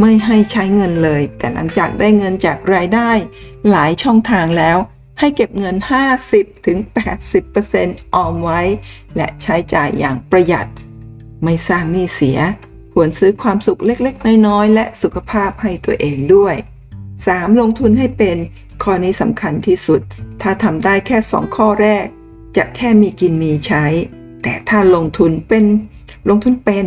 [0.00, 3.10] ไม่ให้ใช้เงินเลย แต่หลังจากได้เงินจากรายได้
[3.70, 4.78] หลายช่องทางแล้ว
[5.18, 5.76] ให้เก็บเงิน
[6.40, 6.78] 50-80%ถึง
[8.14, 8.60] ออมไว้
[9.16, 10.66] และใช้จ่ายอย่างประหยัด
[11.44, 12.38] ไม่สร้างหนี้เสีย
[12.92, 16.54] ควรซื้อความสุขเล็กๆ น้อยๆ และสุขภาพให้ตัวเองด้วย
[17.06, 17.60] 3.
[17.60, 18.36] ลงทุนให้เป็น
[18.82, 20.00] ข้อนี้สำคัญที่สุด
[20.42, 22.04] ถ้าทำได้แค่ 2 ข้อแรก
[22.56, 23.84] จะแค่มีกินมีใช้
[24.42, 25.64] แต่ถ้าลงทุนเป็น
[26.28, 26.86] ลงทุนเป็น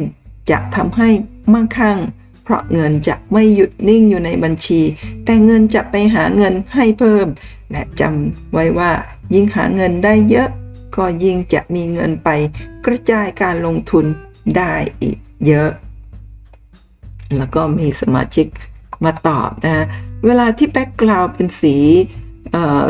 [0.49, 1.09] จะทำให้
[1.53, 1.99] มั่งคั่ง
[2.43, 4.81] เพราะเงินจะไม่หยุดนิ่งอยู่ในบัญชี
[5.25, 7.27] แต่เงินจะไปหาเงินให้เพิ่ม
[7.71, 8.91] และจำไว้ว่า
[9.33, 10.49] ยิ่งหาเงินได้เยอะ
[10.95, 12.29] ก็ยิ่งจะมีเงินไป
[12.85, 14.05] กระจายการลงทุน
[14.57, 15.69] ได้อีกเยอะ
[17.37, 18.47] แล้วก็มีสมาชิก
[19.05, 19.85] มาตอบนะ
[20.25, 21.75] เวลาที่แบ็กกราวเป็นสี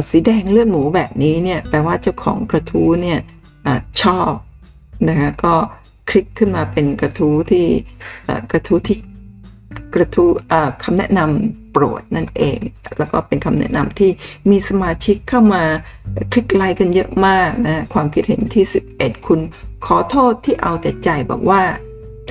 [0.10, 3.20] สีแดงเลือดหมูแบบนี้เนี่ยแปลว่าเจ้าของกระทู้เนี่ย
[3.66, 3.68] อ
[4.02, 4.32] ชอบ
[5.10, 5.56] นะคะก็
[6.10, 7.68] คลิกขึ้นมาเป็นกระทู้ที่
[8.52, 8.98] กระทู้ที่
[9.94, 10.30] กระทู้
[10.84, 12.60] คำแนะนำโปรดนั่นเอง
[12.98, 14.12] แล้วก็เป็นคำแนะนำที่
[14.50, 15.64] มีสมาชิกเข้ามา
[16.32, 19.40] คลิกไลค์กันเยอะมากนะความคิดเห็นที่ 11 คุณ
[19.86, 21.64] ขอโทษที่เอาแต่ใจบอกว่า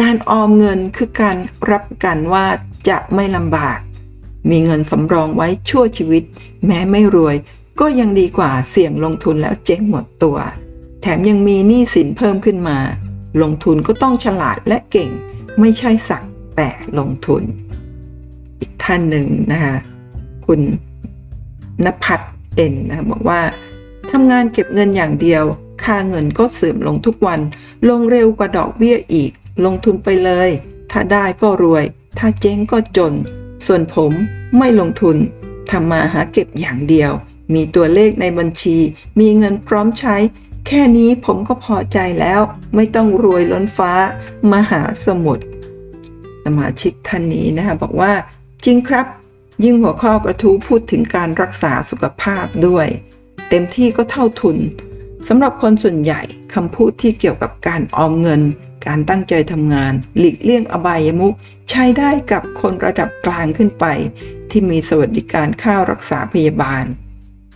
[0.00, 1.36] การออมเงินคือการ
[1.70, 2.46] รับกันว่า
[2.88, 3.78] จะไม่ลำบาก
[4.50, 6.22] มีเงินสำรองไว้ชั่วชีวิต
[6.66, 7.36] แม้ไม่รวย
[7.80, 10.36] ก็ยังดีกว่าเสี่ยงลงทุนแล้วเจ๊งหมดตัว
[11.02, 12.78] แถมยังมีหนี้สินเพิ่มขึ้นมา
[13.42, 15.10] ลงทุนก็ต้องฉลาดและเก่ง
[15.60, 16.22] ไม่ใช่สัก
[16.56, 16.68] แต่
[16.98, 17.42] ลงทุน
[18.60, 19.76] อีกท่านหนึ่งนะคะ
[20.46, 20.60] คุณ
[21.84, 23.40] นภัทรเอ็นนะบอกว่า
[24.10, 25.44] ทำงานเก็บเงินอย่างเดียว
[25.84, 27.40] ค่าเงินก็เสื่อมลงทุกวัน
[27.88, 29.32] ลงเร็วกว่าดอกเบี้ยอีก
[29.64, 30.50] ลงทุนไปเลย
[30.90, 31.84] ถ้าได้ก็รวย
[32.18, 33.12] ถ้าเจ๊งก็จน
[33.66, 34.12] ส่วนผม
[34.58, 35.16] ไม่ลงทุน
[35.70, 37.12] ทำมาหาเก็บอย่างเดียว
[37.54, 38.76] มีตัวเลขในบัญชี
[39.20, 40.16] มีเงินพร้อมใช้
[40.66, 42.40] แค่นี้ผมก็พอใจแล้ว
[42.74, 43.92] ไม่ต้องรวยล้นฟ้า
[44.52, 45.44] มหาสมุทร
[46.44, 48.12] สมาชิกท่านนี้นะคะบอกว่า
[48.64, 49.06] จริงครับ
[49.64, 52.86] ยิ่งหัวข้อกระทู้พูดถึงการรักษาสุขภาพด้วย
[53.48, 54.58] เต็มที่ก็เท่าทุน
[55.28, 56.22] สำหรับคนส่วนใหญ่
[56.54, 58.42] คำพูดที่เกี่ยวกับการออมเงิน
[58.86, 61.34] การตั้งใจทำงาน หลีกเลี่ยงอบายมุก
[61.70, 63.84] ใช้ได้กับคนระดับกลางขึ้นไป
[64.50, 66.84] ที่มีสวัสดิการค่ารักษาพยาบาล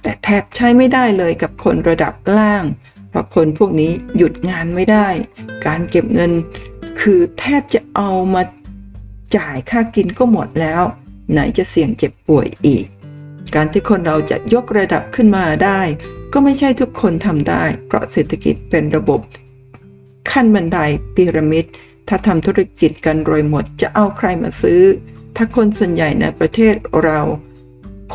[0.03, 2.65] แต่แทบใช้ไม่ได้เลยกับคนระดับล่าง
[3.17, 5.09] เพราะคนพวกนี้หยุดงานไม่ได้
[5.67, 6.33] การเก็บเงิน
[7.01, 8.43] คือแทบจะเอามา
[9.37, 10.83] จ่ายค่ากินก็หมดแล้ว
[11.33, 12.85] ไหนจะเสี่ยงเจ็บป่วยอีก
[13.55, 15.81] การที่คนเราจะยกระดับขึ้นมาได้
[16.33, 19.21] ก็ไม่ใช่ทุกคนทำได้ เพราะเศรษฐกิจเป็นระบบ
[20.31, 20.79] ขั้นบันได
[21.15, 21.65] พีระมิด
[22.09, 24.83] ถ้าทำธุรกิจกันรวยหมดจะเอาใครมาซื้อ
[25.37, 27.21] ถ้าคนส่วนใหญ่ในประเทศเรา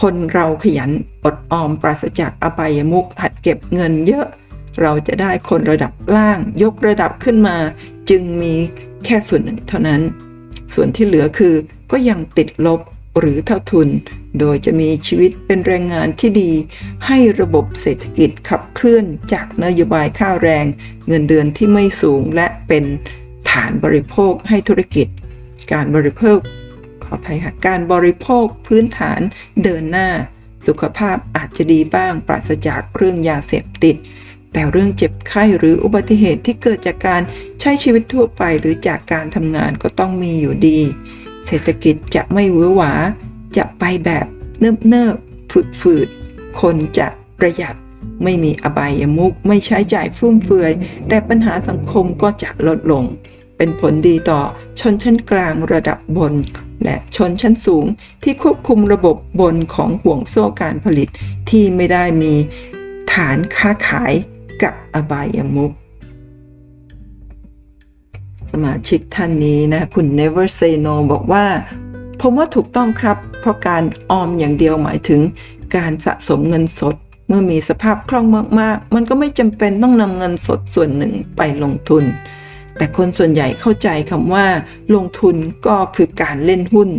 [0.01, 0.91] คนเราขยัน
[1.23, 4.27] อดออมปราศจากอบายมุกหัดเก็บเงินเยอะ
[4.81, 7.57] เราจะได้คนระดับล่างยกระดับขึ้นมา
[8.09, 8.55] จึงมี
[9.05, 10.01] แค่ส่วนหนึ่งเท่านั้น
[10.73, 11.55] ส่วนที่เหลือคือ
[11.91, 12.81] ก็ยังติดลบ
[13.19, 13.89] หรือเท่าทุน
[14.39, 16.51] โดยจะมีชีวิตเป็นแรงงานที่ดี
[17.07, 20.65] ให้ระบบเศรษฐกิจขับเคลื่อนจากนโยบายค่าแรง
[21.07, 22.83] เงินเดือนที่ไม่สูงและเป็น
[23.51, 25.07] ฐานบริโภคให้ธุรกิจ
[25.73, 26.39] การบริโภค
[27.03, 29.21] ขออภัยค่ะการบริโภคพื้นฐาน
[29.63, 30.09] เดินหน้า
[30.67, 33.95] สุขภาพอาจจะดีบ้างปราศจากเรื่องยาเสพติด
[34.53, 37.21] แต่เรื่องเจ็บไข้หรืออุบัติเหตุที่เกิดจากการ
[37.61, 40.79] ใช้ชีวิตทั่วไปหรือจากการทำงานก็ต้องมีอยู่ดี
[41.47, 42.93] เศรษฐกิจจะไม่หวือหวา
[43.57, 44.25] จะไปแบบ
[44.59, 45.15] เนิบเนิบ
[45.51, 46.07] ฝืดฝืด
[46.61, 47.07] คนจะ
[47.39, 47.75] ประหยัด
[48.23, 50.71] ไม่มีอบายมุกไม่ใช้จ่ายฟุ่มเฟือย
[51.07, 53.03] แต่ปัญหาสังคมก็จะลดลง
[53.57, 54.41] เป็นผลดีต่อ
[54.79, 56.33] ชนชั้นกลางระดับบน
[56.83, 57.85] และชนชั้นสูง
[58.23, 61.09] ที่ควบคุมระบบบนของห่วงโซ่การผลิต
[61.49, 62.33] ที่ไม่ได้มี
[63.13, 64.13] ฐานค้าขาย
[64.63, 65.71] กับอบายมุก
[68.51, 71.45] สมาชิกท่านนี้นะ คุณ Never Say No บอกว่า
[72.21, 75.21] ผมว่าถูกต้องครับ เพราะการออมอย่างเดียวหมายถึง
[75.75, 76.95] การสะสมเงินสด
[77.27, 78.25] เมื่อมีสภาพคล่อง
[78.59, 82.03] มาก ๆ มันก็ไม่จำเป็นต้องนำเงินสดส่วนหนึ่งไปลงทุน
[82.77, 84.45] แต่คนส่วนใหญ่เข้าใจคำว่า
[84.95, 85.35] ลงทุน
[85.67, 86.89] ก็คือการเล่นหุ้น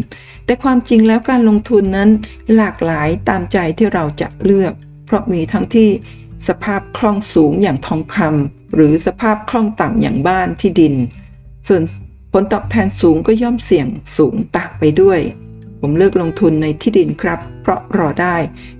[0.44, 2.10] แต่ความจริงแล้วการลงทุนนั้น
[2.56, 4.72] หลากหลายตามใจที่เราจะเลือก
[5.06, 5.88] เพราะมีทั้งที่
[6.46, 10.94] สภาพคล่องสูงอย่างทองคำหรือสภาพคล่องต่ำอย่างบ้านที่ดิน
[11.68, 11.82] ส่วน
[12.32, 15.20] ผลตอบแทนสูงก็ย่อมเสี่ยงสูงตามไปด้วย
[15.80, 18.36] ผมเลือกลงทุนในที่ดินครับ เพราะรอได้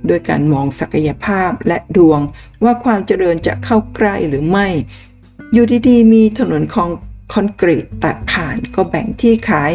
[0.07, 2.21] โดยการมองศักยภาพและดวง
[2.65, 4.69] ว่าความเจริญจะเข้าใกล้หรือไม่
[5.53, 6.91] อยู่ดีๆ มีถนนคอง
[7.33, 9.73] คอนกรีตตัดผ่านก็แบ่งที่ขาย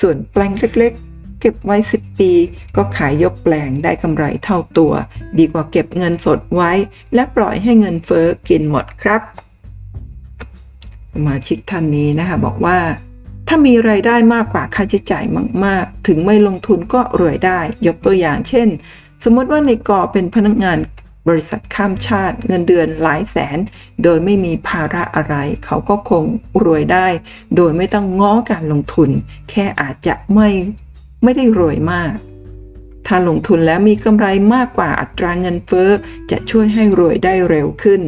[0.00, 1.13] ส่วนแปลงเล็กๆ
[1.46, 2.32] เก็บไว้ 10 ปี
[2.76, 4.92] ก็ขายยกแปลงได้กำไรเท่าตัว
[5.38, 6.72] ดีกว่าเก็บเงินสดไว้
[7.14, 9.20] และปล่อยให้เงินเฟอ้อกินหมดครับ
[11.12, 12.78] สมาชิกท่านนี้นะคะบอกว่า
[13.48, 15.24] ถ้ามีไรายได้มากกว่าค่าใช้จ่าย
[15.64, 18.68] มาก ๆ ถึงไม่ลงทุนก็รวยได้ ยกตัวอย่างเช่น
[19.24, 20.78] สมมติว่าในกอเป็นพนักงาน
[21.28, 23.58] บริษัทข้ามชาติเงินเดือนหลายแสน
[24.02, 26.24] โดยไม่มีภาระอะไร เขาก็คง
[26.64, 27.06] รวยได้
[27.56, 29.10] โดยไม่ต้องง้อการลงทุน
[29.50, 30.48] แค่อาจจะไม่
[31.22, 32.14] ไม่ได้รวยมาก
[33.06, 35.90] ถ้าลงทุนแล้วมีกำไรมากกว่าอัตราเงินเฟ้อ
[36.30, 38.02] จะช่วยให้รวยได้เร็วขึ้น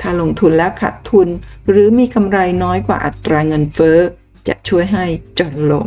[0.00, 1.28] ถ้าลงทุนแล้วขาดทุน
[1.68, 3.98] หรือมีกำไรน้อยกว่าอัตราเงินเฟ้อ
[4.48, 5.06] จะช่วยให้
[5.38, 5.86] จนลง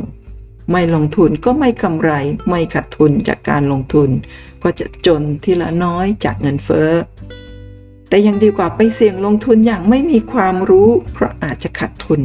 [0.71, 2.11] ไม่ลงทุนก็ไม่กำไร
[2.49, 4.09] ไม่ขาดทุนจากการลงทุน
[4.63, 6.91] ก็จะจนทีละน้อยจากเงินเฟ้อ
[8.09, 12.21] แต่ยังดีกว่าไปเสี่ยงลงทุนอย่างไม่มีความรู้ เพราะอาจจะขาดทุน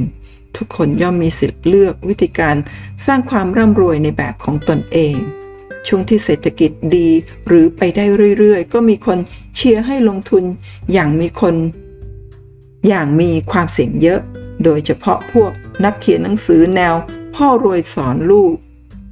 [0.57, 2.57] ทุกคนย่อมมีสิทธิ์เลือกวิธีการ
[3.07, 5.17] สร้างความร่ำรวยในแบบของตนเอง
[5.87, 7.09] ช่วงที่เศรษฐกิจดี
[7.47, 8.05] หรือไปได้
[8.39, 9.19] เรื่อยๆ ก็มีคน
[9.57, 10.45] เชียร์ให้ลงทุน
[10.93, 11.55] อย่างมีคน
[12.89, 14.21] อย่างมีความเสี่ยงเยอะ
[14.65, 15.51] โดยเฉพาะพวก
[15.85, 16.95] นักเขียนหนังสือแนว
[17.35, 18.55] พ่อรวยสอนลูก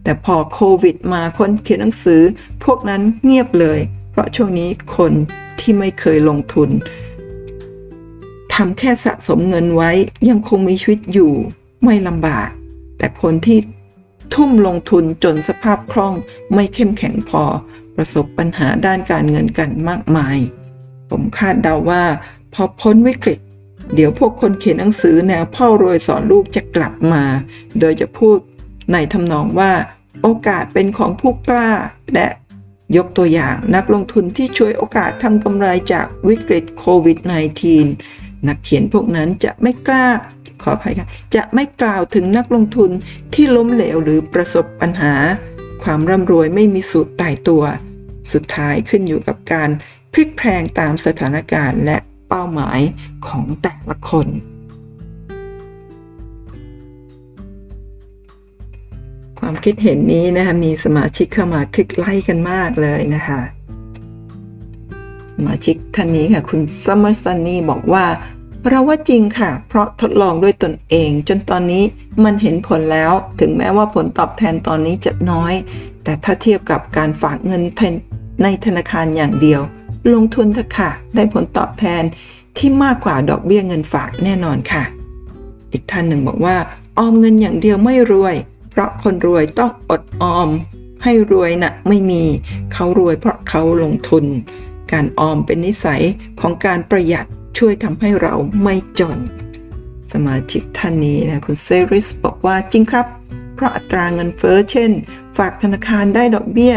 [0.05, 2.23] แต่พอโควิดมาคนเขียนหนังสือ
[2.65, 5.13] พวกนั้นเงียบเลย เพราะช่วงนี้คน
[5.61, 9.91] ที่ไม่เคยลงทุนำแค่สะสมเงินไว้
[10.29, 11.33] ยังคงมีชีวิตอยู่
[11.85, 12.49] ไม่ลำบาก
[12.99, 13.59] แต่คนที่
[14.35, 16.15] ทุ่มลงทุนจนสภาพคล่อง
[16.55, 17.43] ไม่เข้มแข็งพอ
[17.97, 20.39] ประสบปัญหาด้านการเงินกันมากมาย
[21.11, 22.05] ผมคาดเดาว่า
[22.55, 23.39] พอพ้นวิกฤต
[23.95, 27.25] เดี๋ยวพวกคนเขียนหนังสือแนวพ่อรวยสอนลูกจะกลับมา
[27.81, 28.39] โดยจะพูด
[28.93, 29.73] ในทำนองว่า
[30.23, 31.71] โอกาสเป็นของผู้กล้า
[32.15, 32.27] และ
[32.97, 37.19] ยกตัวอย่างนักลงทุนที่ช่วยโอกาสทำกำไรจากวิกฤตโควิด
[37.75, 40.07] -19 นักเขียนพวกนั้นจะไม่กล้า
[40.63, 42.91] ขออภัยค่ะจะไม่กล่าวถึงนักลงทุน
[43.35, 45.15] ที่ล้มเหลวหรือประสบปัญหา
[45.83, 47.63] ความร่ำรวยไม่มีสูตรตายตัว
[48.33, 49.71] สุดท้ายขึ้นอยู่กับการ
[50.13, 51.97] พลิกแพลงตามสถานการณ์และ
[52.29, 52.81] เป้าหมาย
[53.27, 54.29] ของแต่ละคน
[59.39, 63.41] ความคิดเห็นนี้นะคะมีสมาชิกเข้ามาคลิกไลค์กันมากเลยนะคะ
[65.47, 68.05] มาชิกท่านนี้ค่ะ คุณซัมเมอร์ซันนี่บอกว่า
[68.69, 71.83] เราว่าจริงค่ะ เพราะทดลองด้วยตนเอง จนตอนนี้
[72.25, 75.55] มันเห็นผลแล้ว ถึงแม้ว่าผลตอบแทนตอนนี้จะน้อย
[76.05, 77.63] แต่ถ้าเทียบกับการฝากเงิน
[78.43, 79.61] ในธนาคารอย่างเดียว
[80.15, 82.03] ลงทุนเถอะค่ะ ได้ผลตอบแทน
[82.57, 84.83] ที่มากกว่าดอกเบี้ยเงินฝากแน่นอนค่ะ
[85.73, 86.57] อีกท่านหนึ่งบอกว่า
[86.99, 88.35] ออมเงินอย่างเดียวไม่รวย
[88.71, 90.49] เพราะคนรวยต้องอดออม
[91.05, 92.23] ให้รวยนะ่ะไม่มี
[92.73, 94.25] เขารวยเพราะเขาลงทุน
[94.93, 96.03] การออมเป็นนิสัย
[96.41, 97.27] ของการประหยัด
[97.59, 99.19] ช่วยทำให้เราไม่จน
[100.13, 103.07] สมาชิกท่านนี้นะคุณเซริสบอกว่าจริงครับ
[103.55, 104.91] เพราะอัตราเงินเฟอ้อเช่น
[105.37, 106.75] ฝากธนาคารได้ดอกเบี้ย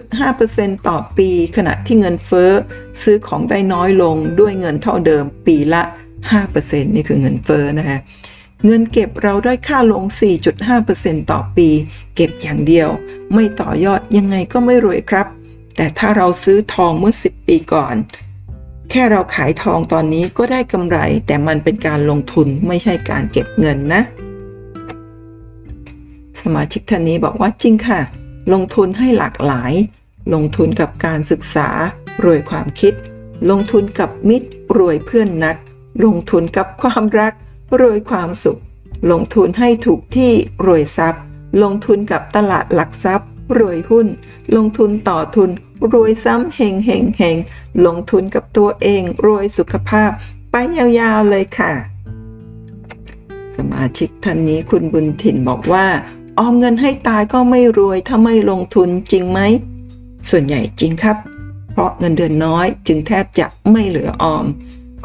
[0.00, 2.50] 0.5%ต่อปี ขณะที่เงินเฟอ้อ
[3.02, 5.82] ซื้อของได้น้อยลงด้วยเงินเท่าเดิมปีละ
[6.38, 7.98] 5%นี่คือเงินเฟอ้อนะฮะ
[8.64, 10.04] เงินเก็บเราได้ค่าลง
[10.66, 11.68] 4.5%ต่อปี
[12.14, 12.88] เก็บอย่างเดียว
[13.34, 15.26] ไม่ต่อยอดยังไงก็ไม่รวยครับ
[15.80, 17.96] แต่ถ้าเราซื้อทองเมื่อ 10 ปีก่อน
[18.90, 24.02] แค่เราขายทองตอนนี้ก็ได้กำไร แต่มันเป็นการลงทุนไม่ใช่การเก็บเงินนะ
[26.40, 28.00] สมาชิกท่านนี้บอกว่าจริงค่ะ
[28.52, 29.72] ลงทุนให้หลากหลาย
[30.34, 31.68] ลงทุนกับการศึกษา
[32.24, 32.94] รวยความคิด
[33.50, 35.56] ลงทุนกับมิตร รวยเพื่อนนัก
[36.04, 37.32] ลงทุนกับความรัก
[37.80, 38.60] รวยความสุข
[39.10, 40.30] ลงทุนให้ถูกที่
[40.66, 41.22] รวยทรัพย์
[41.62, 44.06] ลงทุนกับตลาดหลักทรัพย์รวยหุ้น
[44.56, 45.50] ลงทุนต่อทุน
[45.92, 47.36] รวยซ้ำเฮงเฮงเฮง
[47.86, 50.10] ลงทุนกับตัวเอง รวยสุขภาพ
[50.50, 51.72] ไปยาวๆเลยค่ะ
[53.56, 55.86] สมาชิกท่านนี้คุณบุญถิ่นบอกว่า
[56.38, 59.40] ออมเงินให้ตายก็ไม่รวยถ้าไม่ลงทุนจริงไหม
[60.28, 61.16] ส่วนใหญ่จริงครับ
[61.72, 64.44] เพราะเงินเดือนน้อย จึงแทบจะไม่เหลือออม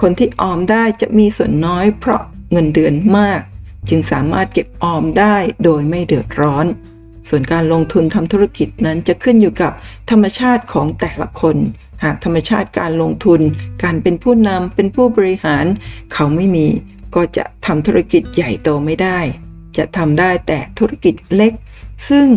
[0.02, 3.42] คนที่ออมได้จะมีส่วนน้อย เพราะเงินเดือนมาก
[3.90, 6.66] จึงสามารถเก็บออมได้โดยไม่เดือดร้อน
[7.28, 9.72] ส่วนการลงทุนทำธุรกิจนั้นจะขึ้นอยู่กับ
[10.12, 11.58] ธรรมชาติของแต่ละคน
[12.04, 13.42] หากธรรมชาติการลงทุน
[13.84, 15.66] การเป็นผู้นำเป็นผู้บริหาร
[16.14, 16.68] เขาไม่มี
[17.16, 19.20] ก็จะทำธุรกิจใหญ่โตไม่ได้
[19.78, 21.54] จะทำได้แต่ธุรกิจเล็ก
[22.10, 22.28] ซึ่ง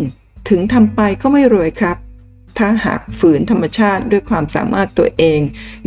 [0.49, 1.97] ถึงทำไปก็ไม่รวยครับ
[2.57, 5.39] ถ้าหากฝืนธรรมชาติด้วยความสามารถตัวเอง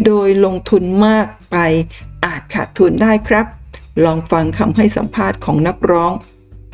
[0.07, 1.57] โดยลงทุนมากไป
[2.25, 3.47] อาจขาดทุนได้ครับ
[4.05, 6.13] ลองฟังคำให้สัมภาษณ์ของนักร้อง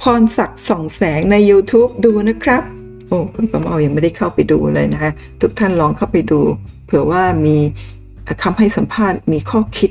[0.00, 2.62] พรศักดิ์ส่องแสงใน YouTube ดูนะครับ
[3.08, 6.40] โอ้คุณประเมายังไม่ได้เข้าไปดูเลยนะคะ ทุกท่านลองเข้าไปดู
[6.84, 7.56] เผื่อว่ามี
[8.42, 9.90] คำให้สัมภาษณ์มีข้อคิด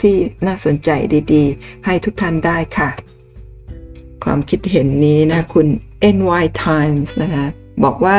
[0.00, 0.14] ที่
[0.46, 0.90] น่าสนใจ
[1.32, 2.88] ดีๆ ให้ทุกท่านได้ค่ะ
[4.24, 5.66] ความคิดเห็นนี้นะคุณ
[6.16, 7.46] NY Times นะคะ
[7.84, 8.18] บอกว่า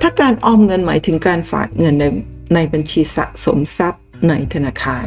[0.00, 2.04] ถ้าการออมเงินหมายถึงการฝากเงินใน
[2.54, 5.06] ในบัญชีสะสมทรัพย์ในธนาคาร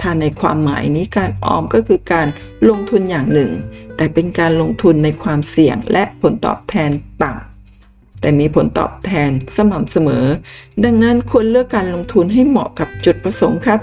[0.00, 2.26] ถ้าในความหมายนี้การออมก็คือการ
[2.68, 3.50] ลงทุนอย่างหนึ่ง
[4.02, 6.90] แต่เป็นการลงทุนในความเสี่ยงและผลตอบแทน
[7.22, 10.26] ต่ำแต่มีผลตอบแทนสม่ำเสมอ
[10.84, 13.80] ดังนั้นควรเลือกการลงทุนให้เหมาะกับจุดประสงค์ครับ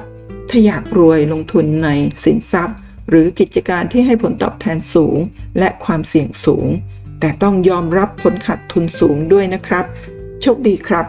[0.49, 1.89] ถ้าอยากรวยลงทุนใน
[2.23, 2.77] สินทรัพย์
[3.09, 5.17] หรือกิจการที่ให้ผลตอบแทนสูง
[5.59, 6.67] และความเสี่ยงสูง
[7.19, 9.85] แต่ต้องยอมรับผลขาดทุนสูงด้วยนะครับ
[10.41, 11.05] โชคดีครับ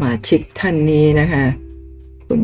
[0.00, 1.44] มาชิกท่านนี้นะคะ
[2.26, 2.40] คุณ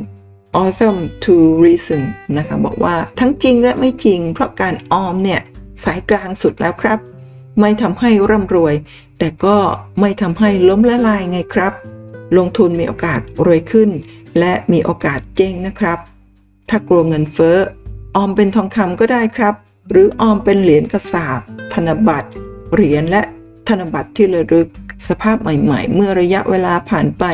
[0.61, 2.03] awesome to reason
[2.37, 5.41] นะคะ บอกว่าทั้งจริงและไม่จริง เพราะการออมเนี่ย
[5.85, 6.99] สายกลางสุดแล้วครับ
[7.61, 8.75] ไม่ทำให้ร่ำรวย
[9.19, 9.57] แต่ก็
[10.01, 11.73] ไม่ทำให้ล้มละลายไงครับ
[12.37, 13.91] ลงทุนมีโอกาสรวยขึ้น
[14.39, 15.99] และมีโอกาสเจ๊งนะครับ
[16.69, 17.57] ถ้ากลัวเงินเฟ้อ
[18.17, 19.55] ออมเป็นทองคำก็ได้ครับ
[19.91, 21.41] หรือออมเป็นเหรียญกระสาบ
[21.73, 22.31] ธนบัตร
[22.75, 23.23] เหรียญและ
[23.69, 24.69] ธนบัตรที่ระลึก
[25.09, 27.25] สภาพใหม่ ๆ เมื่อระยะเวลาผ่านไป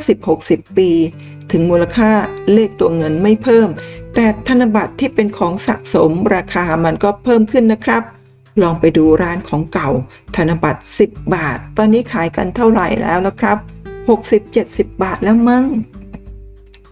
[0.00, 0.90] 50-60 ปี
[1.52, 2.10] ถึงมูลค่า
[2.52, 3.68] เลขตัวเงินไม่เพิ่ม
[4.14, 8.02] แต่ธนบัตรที่เป็นของสะสมราคามันก็เพิ่มขึ้นนะครับ
[8.62, 9.90] ลองไปดูร้านของเก่า
[10.36, 13.58] ธนบัตร 10 บาท ตอนนี้ขายกันเท่าไหร่แล้วนะครับ
[14.30, 15.64] 60-70 บาทแล้วมั้ง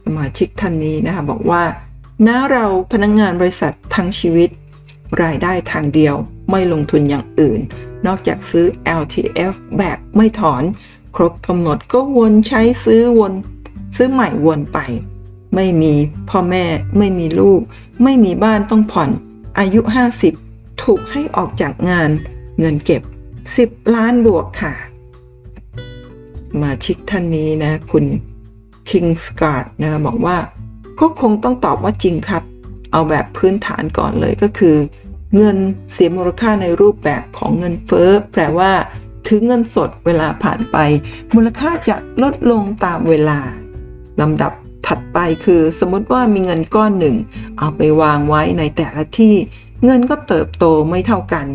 [0.04, 1.62] สมาชิกท่านนี้นะคะบอกว่า
[2.26, 4.50] น้าเราพนักงงานบริษัททั้งชีวิต
[5.22, 6.14] รายได้ทางเดียว
[6.50, 7.60] ไม่ลงทุนอย่างอื่น
[8.06, 8.66] นอกจากซื้อ
[9.00, 10.62] LTF แบบไม่ถอน
[11.16, 13.32] ครบกำหนดก็วนใช้ซื้อวน
[13.96, 14.78] ซื้อใหม่วนไป
[15.54, 15.94] ไม่มี
[16.30, 16.64] พ่อแม่
[16.98, 17.60] ไม่มีลูก
[18.02, 19.10] ไม่มีบ้านต้องผ่อน
[19.58, 19.80] อายุ
[20.30, 22.10] 50 ถูกให้ออกจากงาน
[22.58, 23.02] เงินเก็บ
[23.48, 24.74] 10 ล้านบวกค่ะ
[26.60, 28.04] มาชิกท่านนี้นะ คุณ
[28.90, 30.36] คิงสการ์ดนะบอกว่า
[31.00, 32.42] ก็คงต้องตอบว่าจริงครับ
[32.92, 34.76] เอาแบบพื้นฐานก่อนเลยก็คือ
[35.36, 35.56] เงิน
[35.92, 38.72] เสียมูลค่าในรูปแบบของเงินเฟ้อแปลว่า
[39.26, 40.76] ถือเงินสดเวลาผ่านไป
[41.34, 43.38] มูลค่าจะลดลงตามเวลา
[44.20, 44.52] ลำดับ
[44.86, 47.16] ถัดไปคือสมมติว่ามีเงินก้อนหนึ่ง
[47.58, 49.34] เอาไปวางไว้ในแต่ละที่
[49.84, 51.46] เงินก็เติบโตไม่เท่ากัน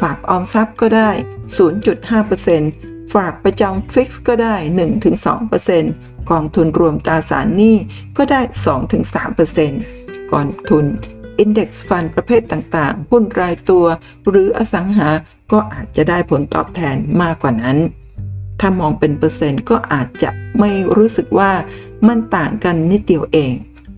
[0.00, 1.10] ฝากออมทรัพย์ก็ได้
[1.56, 4.54] 0.5%ฝฝากประจำฟิกซ์ก็ได้
[5.42, 7.76] 1-2%กองทุนรวมตราสารหนี้
[8.16, 8.40] ก็ได้
[9.56, 10.84] 2-3%กองทุน
[11.42, 13.84] Index Fund ประเภทต่างๆ หุ้นรายตัว
[14.28, 15.08] หรืออสังหา
[15.52, 17.78] ก็อาจจะได้ผลตอบแทนมากกว่านั้น
[18.60, 21.52] ถ้ามองเป็นเปอร์เซ็นต์ก็อาจจะไม่รู้สึกว่า
[22.08, 23.54] มันต่างกันนิดเดียวเอง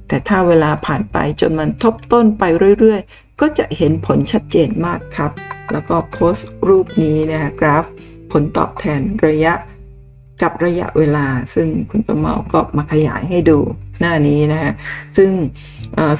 [0.08, 2.42] แต่ถ้าเวลาผ่านไปจนมันทบต้นไป
[2.78, 5.32] เรื่อยๆ ก็จะเห็นผลชัดเจนมากครับ
[5.72, 7.84] แล้วก็โพสต์รูปนี้นะกราฟ
[8.32, 9.54] ผลตอบแทนระยะ
[10.42, 13.58] กับระยะเวลา ซึ่งคุณประเมาก็มาขยายให้ดู
[14.00, 14.72] หน้านี้นะฮะ
[15.16, 15.30] ซึ่ง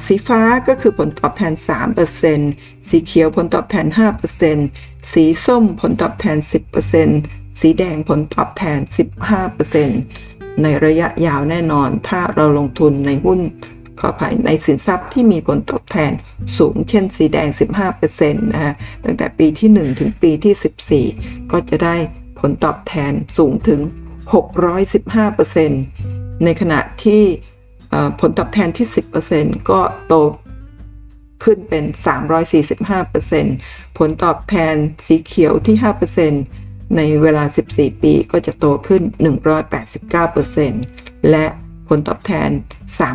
[0.05, 1.53] สีฟ้าก็คือผลตอบแทน
[2.21, 3.85] 3%สีเขียวผลตอบแทน
[4.49, 6.37] 5%สีส้มผลตอบแทน
[6.99, 8.79] 10%สีแดงผลตอบแทน
[9.59, 10.28] 15%
[10.63, 13.39] ในระยะยาวแน่นอน ถ้าเราลงทุนในหุ้น
[13.99, 16.11] ขออภัยในสินทรัพย์ที่มีผลตอบแทน
[16.57, 17.49] สูงเช่นสีแดง
[17.95, 18.73] 15%นะฮะ
[19.03, 21.95] ตั้งแต่ปีที่ 1 ถึงปีที่ 14 ก็จะได้
[22.39, 23.81] ผลตอบแทนสูงถึง
[25.51, 27.23] 615%ในขณะที่
[28.19, 28.87] ผลตอบแทนที่
[29.27, 30.13] 10%ก็โต
[31.43, 31.83] ขึ้นเป็น
[33.15, 34.75] 345%ผลตอบแทน
[35.07, 35.75] สีเขียวที่
[36.23, 39.03] 5% ในเวลา 14 ปีก็จะโตขึ้น
[39.95, 41.45] 189%และ
[41.87, 42.49] ผลตอบแทน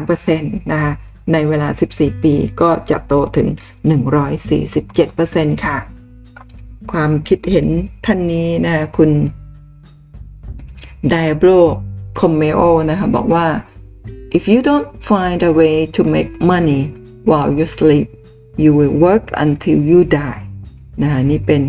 [0.04, 0.92] 3%นะคะ
[1.32, 3.48] ในเวลา 14 ปีก็จะโตถึง
[4.56, 5.78] 147%ค่ะ
[6.92, 7.66] ความคิดเห็น
[8.06, 9.10] ท่านนี้นะคุณ
[11.12, 11.58] Diablo
[12.18, 12.60] c o m e o
[12.90, 13.46] นะคะบอกว่า
[14.36, 16.80] if you don't find a way to make money
[17.28, 18.06] while you sleep
[18.62, 20.42] you will work until you die
[21.02, 21.62] นะคะนี่เป็น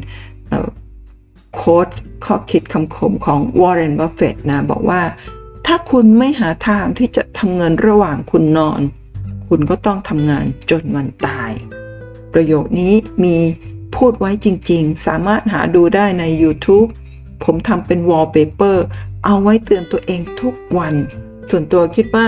[1.56, 1.88] quote
[2.26, 5.02] ข้อคิดคำคมของ Warren Buffett นะ บอกว่า
[5.66, 8.82] ถ้าคุณไม่หาทางที่จะทำเงินระหว่างคุณนอน
[9.48, 11.52] คุณก็ต้องทำงานจนวันตาย
[12.34, 12.94] ประโยคนี้
[13.24, 13.38] มี
[13.96, 16.90] พูดไว้จริงๆ สามารถหาดูได้ใน YouTube
[17.44, 18.86] ผมทำเป็นวอลเปเปอร์
[19.26, 20.94] เอาไว้เตือนตัวเองทุกวัน
[21.50, 22.28] ส่วนตัวคิดว่า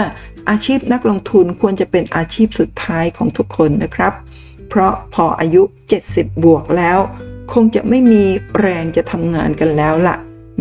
[0.49, 4.13] อาชีพนักลงทุนควรจะเป็นอาชีพสุดท้ายของทุกคนนะครับ
[4.69, 5.61] เพราะพออายุ
[6.03, 6.99] 70 บวกแล้ว
[7.53, 8.23] คงจะไม่มี
[8.59, 10.17] แรงจะทำงานกันแล้วละ่ะ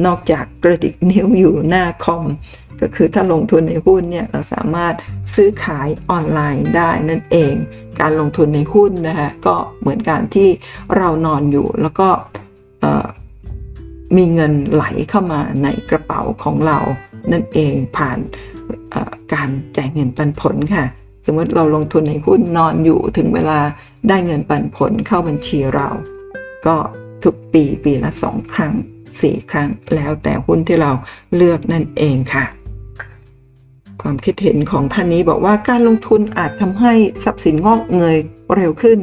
[0.06, 2.24] นอกจากกระดิกนิ้วอยู่หน้าคอม
[2.80, 4.94] ก็คือถ้าลงทุนในหุ้นเนี่ยเราสามารถ
[5.34, 7.54] ซื้อขายออนไลน์ได้นั่นเอง
[8.00, 10.48] การลงทุนในหุ้นนะคะก็เหมือนการที่
[10.96, 12.08] เรานอนอยู่แล้วก็
[14.16, 16.78] มีเงินไหลเข้ามาในกระเป๋าของเรา
[17.32, 18.18] นั่นเองผ่าน
[19.34, 20.84] การจ่ายเงินปันผลค่ะ
[21.26, 23.58] สมมติเราลงทุนในหุ้นนอนอยู่ถึงเวลา
[24.08, 25.88] ได้เงินปันผลเข้าบัญชีเรา
[26.66, 26.76] ก็
[27.24, 28.74] ทุกปีปีละสองครั้ง
[29.20, 30.92] สี่ครั้ง แล้วแต่หุ้นที่เรา
[31.36, 32.44] เลือกนั่นเองค่ะ
[34.02, 36.92] ความคิดเห็นของท่านนี้บอกว่าการลงทุนอาจทำให้
[37.24, 38.18] ทรัพย์สินงอกเงย
[38.56, 38.98] เร็วขึ้น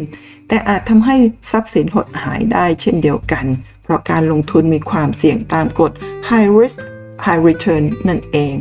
[0.48, 1.16] แต่อาจทำให้
[1.52, 3.46] ทรัพย์สินหดหายได้เช่นเดียวกัน
[3.84, 5.92] เพราะการลงทุนมีความเสี่ยงตามกฎ
[6.30, 6.80] high risk
[7.26, 8.54] high return นั่นเอง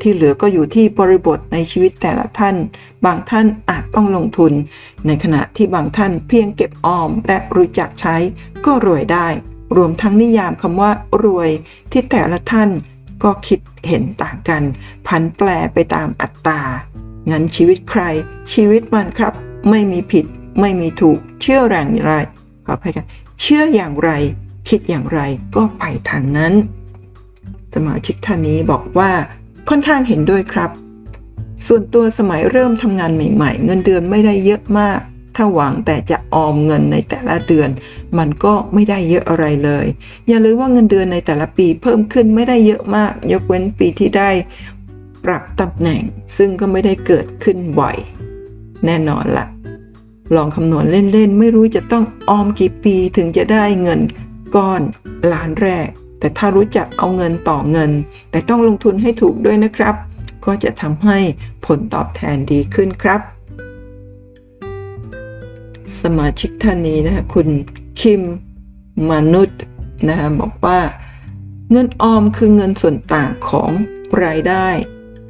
[0.00, 2.56] ที่เหลือก็อยู่ที่บริบทในชีวิตแต่ละท่าน
[3.04, 4.52] บางท่านอาจต้องลงทุน
[5.06, 8.16] ในขณะที่บางท่านเพียงเก็บออมและรู้จักใช้
[8.64, 9.28] ก็รวยได้
[9.76, 10.90] รวมทั้งนิยามคำว่า
[11.24, 11.50] รวย
[11.92, 12.70] ที่แต่ละท่าน
[13.24, 14.62] ก็คิดเห็นต่างกัน
[15.06, 16.60] พันแปรไปตามอัตตา
[17.30, 18.02] งั้นชีวิตใคร
[18.52, 19.32] ชีวิตมันครับ
[19.70, 20.24] ไม่มีผิด
[20.60, 22.12] ไม่มีถูก เชื่ออย่างไร
[22.66, 23.06] ขออภัยกัน
[23.40, 24.10] เชื่ออย่างไร
[24.68, 25.20] คิดอย่างไร
[25.56, 26.52] ก็ไปทางนั้น
[27.74, 29.10] สมาชิกท่านนี้บอกว่า
[29.68, 30.70] ค่อนข้างเห็นด้วยครับ
[31.66, 35.00] ส่วนตัวสมัยเริ่มทำงานใหม่ ๆ เงินเดือนไม่ได้เยอะมาก
[35.36, 37.68] ถ้าหวังแต่จะออมเงินในแต่ละเดือน
[38.18, 39.86] มันก็ไม่ได้เยอะอะไรเลย
[40.28, 44.30] อย่าลืมว่าเงินเดือนในแต่ละปีเพิ่มขึ้นไม่ได้เยอะมาก ยกเว้นปีที่ได้
[45.24, 46.02] ปรับตำแหน่ง
[46.36, 47.96] ซึ่งก็ไม่ได้เกิดขึ้นบ่อย
[48.86, 49.46] แน่นอนละ
[50.34, 54.00] ลองคำนวณเล่นๆ ไม่รู้จะต้องออมกี่ปีถึงจะได้เงิน
[54.54, 54.82] ก้อน
[55.32, 55.88] ล้านแรก
[56.18, 57.90] แต่ถ้ารู้จักเอาเงินต่อเงิน
[58.30, 59.94] แต่ต้องลงทุนให้ถูกด้วยนะครับ
[60.44, 61.18] ก็จะทำให้
[61.66, 63.20] ผลตอบแทนดีขึ้นครับ
[66.02, 67.48] สมาชิกท่านนี้นะคะคุณ
[68.00, 68.22] คิม
[69.10, 69.60] มนุษย์
[70.08, 70.78] นะคะบอกว่า
[71.70, 73.70] เงินออมคือเงินส่วนต่างของ
[74.24, 74.66] รายได้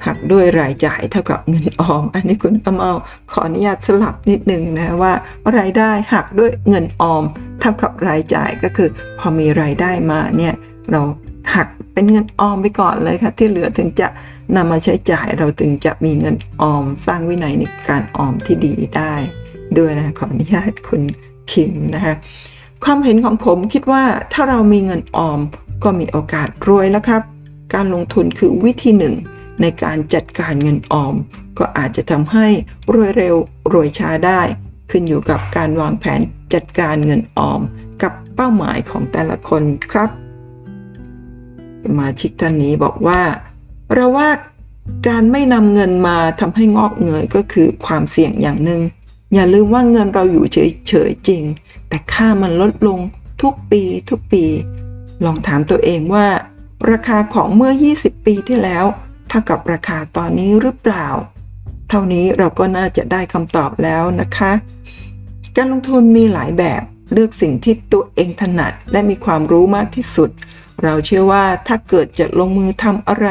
[0.06, 2.92] หักด้วยรายจ่ายเท่ากับเงินออม อันนี้คุณป้าเมา
[3.30, 5.12] ขออนุญาตสลับนิดนึงนะว่า
[5.58, 7.24] รายได้หักด้วยเงินออม
[7.60, 10.54] เท่ากับรายจ่ายก็คือ พอมีรายได้มาเนี่ย
[10.90, 11.00] เรา
[11.54, 14.08] หักเป็นเงินออมไปก่อนเลยค่ะ ที่เหลือถึงจะ
[14.56, 19.14] นำมาใช้จ่ายเราถึงจะมีเงินออมสร้างวินัยในการออมที่ดีได้
[19.78, 21.02] ด้วยนะขออนุญาตคุณ
[21.50, 22.14] คิมนะคะ
[22.84, 25.40] ความเห็นของผมคิดว่าถ้าเรามีเงินออม
[25.84, 27.22] ก็มีโอกาสรวยแล้วครับ
[27.74, 29.14] การลงทุนคือวิธีหนึ่ง
[29.60, 31.14] ในการจัดการเงินออม
[31.58, 32.46] ก็อาจจะทำให้
[32.92, 33.34] รวยเร็ว
[33.72, 34.40] รวยช้าได้
[34.90, 36.20] ขึ้นอยู่กับการวางแผน
[36.54, 37.60] จัดการเงินออม
[38.02, 39.62] กับเป้าหมายของแต่ละคน
[39.92, 40.25] ครับ
[41.86, 43.20] สมาชิกท่านนี้บอกว่า
[43.94, 44.28] เราว่า
[45.08, 48.80] การไม่นำเงินมาทำให้งอกเงยก็คือความเสี่ยงอย่างหนึ่ง
[49.34, 51.42] อย่าลืมว่าเงินเราอยู่เฉยๆจริง
[51.88, 52.98] แต่ค่ามันลดลง
[53.42, 54.44] ทุกปีทุกปี
[55.24, 56.26] ลองถามตัวเองว่า
[56.90, 58.84] ราคาของเมื่อ 20 ปีที่แล้ว
[59.28, 61.06] เท่ากับราคาตอนนี้หรือเปล่า
[61.88, 64.52] เท่านี้เราก็น่าจะได้คำตอบแล้วนะคะ
[65.56, 66.82] การลงทุนมีหลายแบบ
[67.12, 70.30] เลือกสิ่งที่ตัวเองถนัดและมีความรู้มากที่สุด
[70.82, 73.28] เราเชื่อว่าถ้าเกิดจะลงมือทำอะไร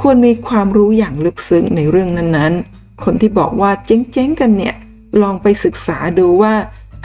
[0.00, 4.74] ควรมีความรู้อย่างลึกซึ้งในเรื่องนั้นๆ คนที่บอกว่าเจ๊งๆกันเนี่ย
[5.22, 6.54] ลองไปศึกษาดูว่า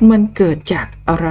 [0.09, 1.29] มันเกิดจากอะไร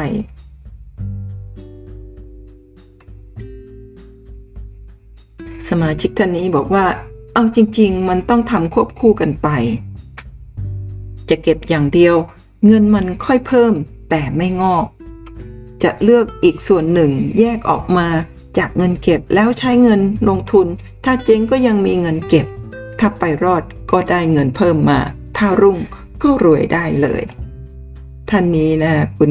[5.68, 6.86] สมาชิกท่านนี้บอกว่า
[7.34, 9.48] เอาจริง ๆ มันต้องทำควบคู่กันไป
[11.28, 12.14] จะเก็บอย่างเดียว
[12.66, 13.72] เงินมันค่อยเพิ่ม
[14.10, 14.86] แต่ไม่งอก
[15.82, 18.06] จะเลือกอีกส่วนหนึ่งแยกออกมา
[18.58, 20.66] จากเงินเก็บแล้วใช้เงินลงทุน
[21.04, 22.46] ถ้าเจ๊งก็ยังมีเงินเก็บ
[22.98, 25.00] ถ้าไปรอดก็ได้เงินเพิ่มมา
[25.36, 25.78] ถ้ารุ่ง
[26.22, 27.22] ก็รวยได้เลย
[28.30, 29.30] ท่านนี้นะคุณ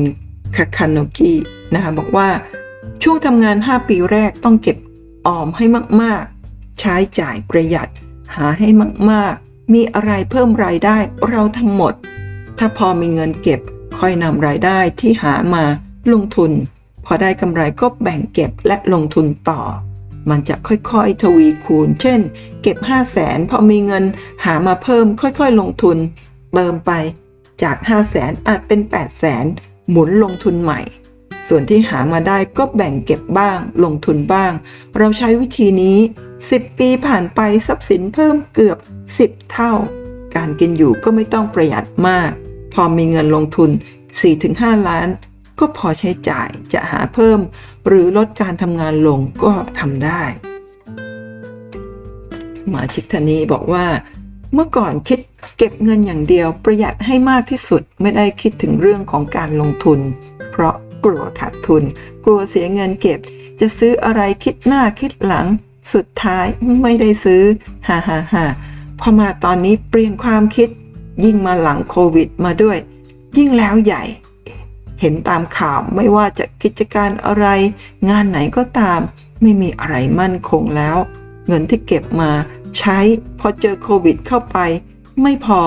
[0.56, 1.34] คาคานโนกิ
[1.74, 2.30] นะคะบอกว่า
[3.04, 4.78] ช่วงทำงาน 5 ปีแรกต้องเก็บ
[5.28, 5.66] ออมให้
[6.02, 7.90] มากๆ ใช้จ่ายประหยัด
[8.36, 8.68] หาให้
[9.12, 10.98] มากๆ มีอะไรเพิ่มรายได้
[11.30, 11.94] เราทั้งหมด
[12.58, 13.60] ถ้าพอมีเงินเก็บ
[14.00, 15.64] ค่อยนำรายได้ที่หามา
[16.12, 16.52] ลงทุน
[17.06, 19.62] พอได้กำไรก็แบ่งเก็บและลงทุนต่อ
[20.30, 22.20] มันจะค่อยๆ ทวีคูณ เช่น
[22.62, 24.04] เก็บ 5 0 0แสนพอมีเงิน
[24.46, 25.98] หามาเพิ่มค่อยๆ ลงทุน
[26.54, 26.92] เติมไป
[27.64, 29.46] จาก 5 0 0แสนอาจเป็น 8 0 0แสน
[29.90, 30.82] หมุนลงทุนใหม่
[31.48, 34.52] ส่วนที่หามาได้ก็แบ่งเก็บบ้าง ลงทุนบ้าง
[34.98, 35.98] เราใช้วิธีนี้
[36.40, 38.78] 10 ปีผ่านไปทรัพย์สินเพิ่มเกือบ
[39.18, 39.74] 10 เท่า
[40.36, 42.32] การกินอยู่ก็ไม่ต้องประหยัดมาก
[42.74, 43.70] พอมีเงินลงทุน
[44.30, 45.08] 4-5 ล้าน
[45.60, 47.40] ก็พอใช้จ่ายจะหาเพิ่ม
[47.88, 50.24] หรือลดการทำงานลงก็ทำได้
[52.70, 53.86] หมาชิกทานีบอกว่า
[54.54, 55.20] เมื่อก่อนคิด
[55.58, 60.00] เก็บเงินอย่างเดียวประหยัดให้มากที่สุดไม่ได้คิดถึงเรื่องของการลงทุน
[60.52, 60.76] เพราะ
[61.06, 61.84] กลัวขาดทุน
[62.26, 63.20] กลัวเสียเงินเก็บ
[63.60, 65.48] จะซื้ออะไรคิดหน้าคิดหลัง
[65.94, 66.46] สุดท้าย
[66.82, 67.44] ไม่ได้ซื้อ
[67.88, 68.46] ฮ่าฮ่าฮ่า
[69.00, 70.70] พอมาตอนนี้เปลี่ยนความคิด
[71.24, 72.78] ยิ่งมาหลังโควิดมาด้วย
[73.38, 74.04] ยิ่งแล้วใหญ่
[75.00, 77.46] เห็นตามข่าวไม่ว่าจะกิจการอะไร
[78.10, 79.00] งานไหนก็ตาม
[79.42, 80.98] ไม่มีอะไรมั่นคงแล้ว
[81.48, 82.32] เงินที่เก็บมา
[82.78, 82.98] ใช้
[83.40, 84.58] พอเจอโควิดเข้าไป
[85.22, 85.62] ไม่พอ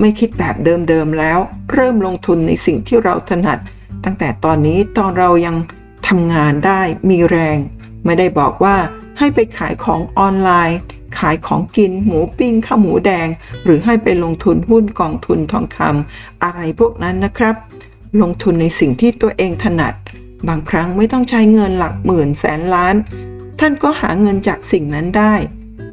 [0.00, 1.38] ไม่คิดแบบเดิมๆแล้ว
[1.72, 3.58] เริ่มลงทุนในสิ่งที่เราถนัด
[4.04, 5.56] ตั้งแต่ตอนนี้ตอนเรายัง
[6.08, 7.58] ทำงานได้มีแรง
[8.04, 8.76] ไม่ได้บอกว่า
[9.18, 10.78] ให้ไปขายของออนไลน์
[11.18, 13.28] ขายของกินหมูปิ้งข้าวหมูแดง
[13.64, 17.54] หรือให้ไปลงทุนหุ้นกองทุนทองคำอะไรพวกนั้นนะครับ
[18.22, 19.94] ลงทุนในสิ่งที่ตัวเองถนัด
[20.48, 22.94] บางครั้งไม่ต้องใช้เงินหลักหมื่นแสนล้าน
[23.60, 25.34] ท่านก็หาเงินจากสิ่งนั้นได้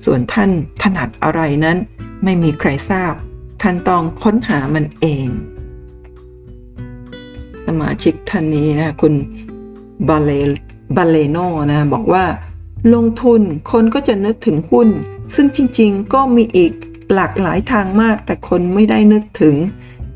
[0.06, 0.50] ส่วนท่าน
[0.82, 1.78] ถนัดอะไรนั้น
[2.24, 3.14] ไม่มีใครทราบ
[3.62, 5.28] ท่านต้องค้นหามันเอง
[7.66, 9.14] สมาชิกท่านนี้นะคุณ
[10.10, 10.32] บาเล
[10.96, 11.38] บาเลโน
[11.72, 12.26] นะบอกว่า
[12.94, 13.42] ลงทุน
[13.72, 14.90] คนก็จะนึกถึงหุ้น
[15.36, 16.72] ซึ่งจริงๆ ก็มีอีก
[17.14, 19.56] หลากหลายทางมากแต่คนไม่ได้นึกถึง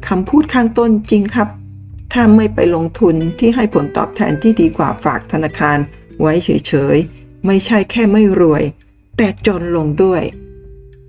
[0.08, 1.50] คำพูดข้างต้นจริงครับ
[2.12, 5.78] ถ้าไม่ไปลงทุนที่ให้ผลตอบแทนที่ดีกว่าฝากธนาคาร
[6.22, 8.64] ไว้เฉยๆ ไม่ใช่แค่ไม่รวย
[9.18, 10.24] แต่จนลงด้วย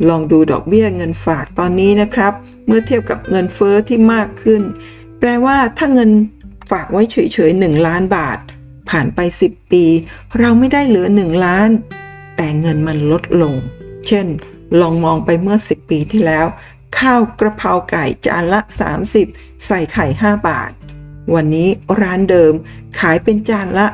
[0.09, 2.33] ลองดูดอกเบี้ยเงินฝากตอนนี้นะครับ
[2.67, 4.63] เมื่อเทียบกับเงินเฟอ้อที่มากขึ้น
[5.19, 6.11] แปลว่าถ้าเงิน
[6.71, 8.39] ฝากไว้เฉยๆ 1 ล้านบาท
[8.91, 9.85] ผ่านไป 10 ปี
[10.39, 11.69] เราไม่ได้เหลือ 1 ล้าน
[12.37, 13.55] แต่เงินมันลดลง
[14.07, 14.27] เช่น
[14.81, 16.47] ลองมองไปเมื่อ 10 ปีที่แล้ว
[16.99, 18.61] ข้าวกระเพราไก่จานละ
[19.13, 20.71] 30 ใส่ไข่ 5 บาท
[21.35, 21.69] วันนี้
[22.01, 22.53] ร้านเดิม
[22.99, 23.87] ขายเป็นจานละ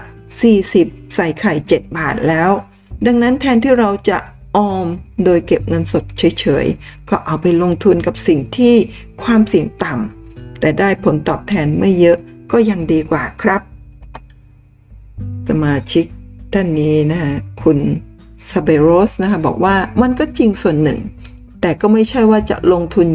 [0.54, 2.50] 40 ใส่ไข่ 7 บาทแล้ว
[3.06, 4.18] ดังนั้นแทนที่เราจะ
[4.56, 4.86] ออม
[5.24, 8.74] โดยเก็บเงินสดเฉยๆ ก็เอาไปลงทุนกับสิ่งที่
[9.22, 12.18] ความเสี่ยงต่ำแต่ได้ผลตอบแทนไม่เยอะ
[12.52, 13.60] ก็ยังดีกว่าครับ
[15.48, 16.04] สมาชิก
[16.52, 17.20] ท่านนี้นะ
[17.62, 17.78] คุณ
[18.48, 21.00] ซาเบโรสนะคะบอกว่ามันก็จริงส่วนหนึ่ง
[21.60, 23.08] แต่ก็ไม่ใช่ว่าจะลงทุน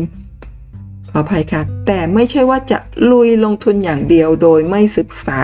[1.16, 2.78] ขออภัยค่ะ แต่ไม่ใช่ว่าจะ
[3.12, 5.42] ลุยลงทุนอย่างเดียวโดยไม่ศึกษา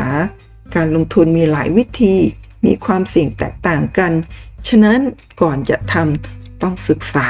[0.75, 2.15] การลงทุนมีหลายวิธี
[2.65, 4.11] มีความเสี่ยงแตกต่างกัน
[4.67, 4.99] ฉะนั้น
[5.41, 7.27] ก่อนจะทำต้องศึกษา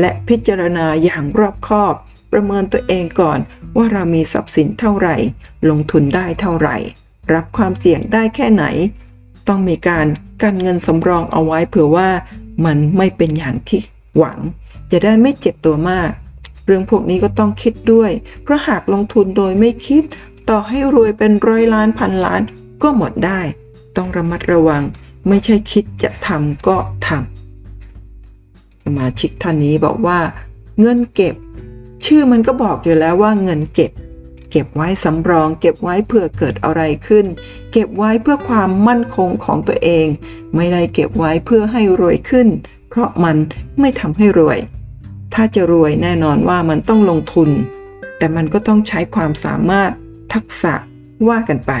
[0.00, 1.94] และพิจารณาอย่างรอบคอบ
[2.32, 3.38] ประเมินตัวเองก่อน
[3.76, 5.16] ว่าเรามีทรัพย์สินเท่าไหร่
[5.70, 6.76] ลงทุนได้เท่าไหร่
[7.34, 8.64] รับความเสี่ยงได้แค่ไหน
[9.48, 10.06] ต้องมีการ
[10.42, 12.08] กันเงินสำรองเอาไว้เผื่อว่า
[12.64, 13.80] มันไม่เป็นอย่างที่
[14.18, 14.38] หวัง
[14.90, 16.10] จะได้ไม่เจ็บตัวมาก
[16.64, 18.10] เรื่องพวกนี้ก็ต้องคิดด้วย
[18.42, 20.02] เพราะหากลงทุนโดยไม่คิด
[20.48, 22.42] ต่อให้รวยเป็นร้อยล้านพันล้าน
[22.82, 23.40] ก็หมดได้
[23.96, 24.82] ต้องระมัดระวัง
[25.28, 30.20] ไม่ใช่คิดจะทำก็ทำสมาชิกท่านนี้บอกว่า
[30.80, 31.34] เงินเก็บ
[32.06, 33.92] ชื่อมันก็บอกอยู่แล้วว่าเงินเก็บ
[34.50, 37.26] เก็บไว้สำรอง เก็บไว้เพื่อเกิดอะไรขึ้น
[37.72, 40.06] เก็บไว้เพื่อความมั่นคงของตัวเอง
[40.56, 42.48] ไม่ได้เก็บไว้เพื่อให้รวยขึ้น
[42.88, 43.36] เพราะมัน
[43.80, 44.58] ไม่ทำให้รวย
[45.34, 47.50] ถ้าจะรวยแน่นอนว่ามันต้องลงทุน
[48.18, 49.90] แต่มันก็ต้องใช้ความสามารถ
[50.34, 50.74] ทักษะ
[51.28, 51.72] ว่ากันไป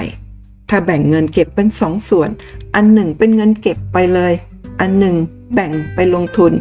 [0.68, 2.30] ถ้าแบ่งเงินเก็บเป็นสองส่วน
[2.74, 4.32] อันหนึ่งเป็นเงินเก็บไปเลย
[4.80, 5.14] อันหนึ่ง
[5.54, 6.52] แบ่งไปลงทุน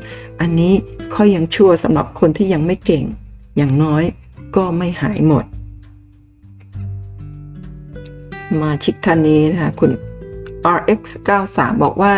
[0.41, 0.73] อันนี้
[1.15, 3.03] ค่อยยังชั่วสำหรับคนที่ยังไม่เก่ง
[3.57, 4.03] อย่างน้อย
[4.55, 5.45] ก็ไม่หายหมด
[8.61, 9.91] มาชิกท่านนี้นะคะคุณ
[10.77, 11.01] RX
[11.43, 12.15] 93 บอกว่า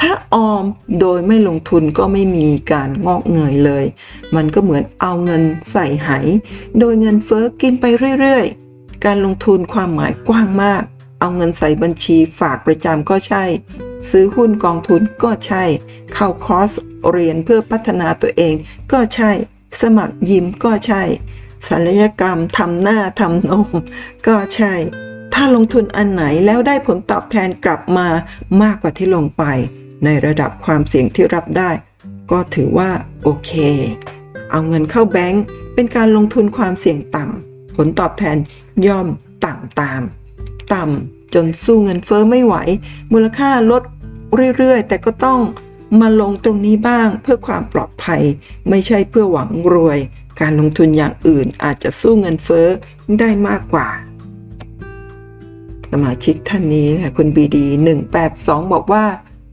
[0.00, 0.64] ถ้าออม
[1.00, 3.84] โดยไม่ลงทุนก็ไม่มีการงอกเงยเลย
[4.36, 5.42] มันก็เหมือนเอาเงิน
[5.72, 6.10] ใส่ไห
[6.78, 7.84] โดยเงินเฟ้อกินไป
[8.20, 10.82] เรื่อยๆ การลงทุนความหมายกว้างมาก
[11.20, 13.44] เอาเงินใส่บัญชีฝากประจำก็ใช่
[14.10, 15.64] ซื้อหุ้นกองทุนก็ใช่
[16.14, 16.70] เข้าคอร์ส
[17.10, 18.54] เรียนเพื่อพัฒนาตัวเอง
[18.92, 19.30] ก็ใช่
[19.80, 21.02] สมัครยิมก็ใช่
[21.68, 23.68] ศัลยกรรมทำหน้าทำนม
[24.26, 24.74] ก็ใช่
[25.34, 28.08] ถ้าลงทุนอันไหนแล้วได้ผลตอบแทนกลับมา
[28.62, 29.44] มากกว่าที่ลงไป
[30.04, 31.70] ในระดับความเสี่ยงที่รับได้
[32.30, 32.90] ก็ถือว่า
[33.22, 33.52] โอเค
[34.50, 35.44] เอาเงินเข้าแบงก์
[35.74, 38.36] เป็นการลงทุนความเสี่ยงต่ำผลตอบแทน
[38.86, 39.06] ย่อม
[39.44, 40.02] ต่ำตาม
[40.74, 42.54] ต่ำจนสู้เงินเฟอ้อไม่ไหว
[43.12, 43.82] มูลค่าลด
[44.56, 45.40] เรื่อยๆ แต่ก็ต้อง
[46.00, 48.22] มาลงตรงนี้บ้างเพื่อความปลอดภัย
[48.68, 49.98] ไม่ใช่เพื่อหวังรวย
[50.40, 52.68] การลงทุนอย่างอื่นอาจจะสู้เงินเฟอ้อ
[53.18, 53.88] ได้มากกว่า
[55.90, 57.66] สมาชิกท่านนี้นะคุณบีดี
[58.20, 59.04] 182 บอกว่า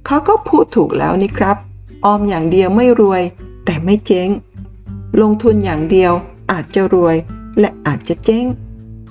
[0.10, 1.58] เขาก็พูดถูกแล้วนี่ครับ
[2.06, 3.22] ออมอย่างเดียวไม่รวย
[3.66, 4.30] แต่ไม่เจ๊ง
[5.22, 6.12] ลงทุนอย่างเดียว
[6.52, 7.16] อาจจะรวย
[7.60, 8.46] และอาจจะเจ๊ง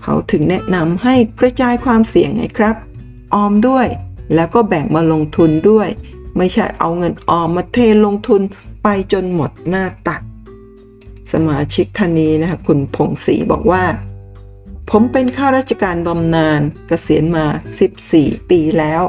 [0.03, 2.74] เขาถึงแนะนำให้กระจายความเสี่ยงไงครับ
[3.34, 3.86] ออมด้วย
[4.34, 5.88] แล้วก็แบ่งมาลงทุนด้วย
[6.36, 8.42] ไม่ใช่เอาเงินออมมาเทลงทุน
[8.82, 10.20] ไปจนหมดหน้าตัก
[11.32, 13.84] สมาชิกท่านนี้นะคะคุณพงศรีบอกว่า
[14.90, 17.47] ผมเป็นข้าราชการบำนาญเกษียณมา
[17.97, 19.03] 14 ปีแล้ว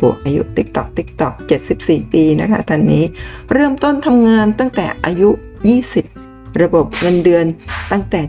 [0.00, 1.34] บวกอายุติ๊กตอกติ๊กตอก
[1.74, 3.04] 74 ปีนะคะท่านนี้
[3.52, 5.28] เริ่มต้นทำงานตั้งแต่อายุ
[5.94, 7.46] 20 ระบบเงินเดือน
[7.90, 8.20] ตั้งแต่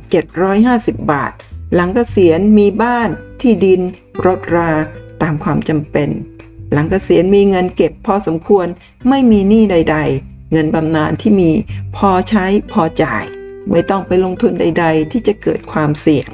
[0.95, 1.31] 750 บาท
[1.75, 3.09] หลังเกษียณมีบ้าน
[3.41, 3.81] ที่ดิน
[4.25, 4.71] รถรา
[5.21, 6.09] ตามความจำเป็น
[6.73, 8.67] หลังเกษียณมีเงินเก็บพอสมควร
[9.09, 11.51] ไม่มีหนี้ใด ๆ เงินบำนาญที่มี
[11.97, 13.23] พอใช้พอจ่าย
[13.71, 16.29] ไม่ต้องไปลงทุนใด ๆ ที่จะเกิดความเสี่ยง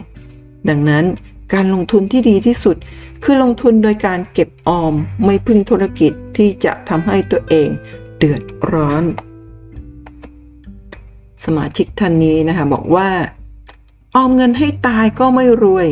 [0.70, 1.06] ดังนั้น
[1.54, 2.78] การลงทุนที่ดีที่สุด
[3.24, 4.94] คือลงทุนโดยการเก็บออม
[5.26, 7.70] ไม่พึ่งธุรกิจที่จะทำให้ตัวเอง
[8.18, 9.04] เดือดร้อน
[11.46, 13.10] สมาชิกท่านนี้นะคะบอกว่า
[14.16, 15.88] ออมเงินให้ตายก็ไม่รวย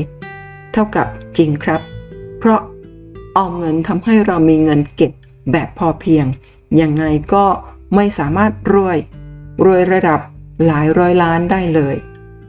[0.74, 1.08] เท่ากับ
[1.38, 1.82] จริงครับ
[2.40, 2.62] เพราะ
[3.38, 5.12] ออมเงินทำให้เรามีเงินเก็บ
[5.52, 6.26] แบบพอเพียง
[6.82, 7.04] ยังไง
[7.34, 7.46] ก็
[7.96, 8.98] ไม่สามารถรวย
[9.66, 10.20] รวยระดับ
[10.66, 11.96] หลายร้อยล้านได้เลย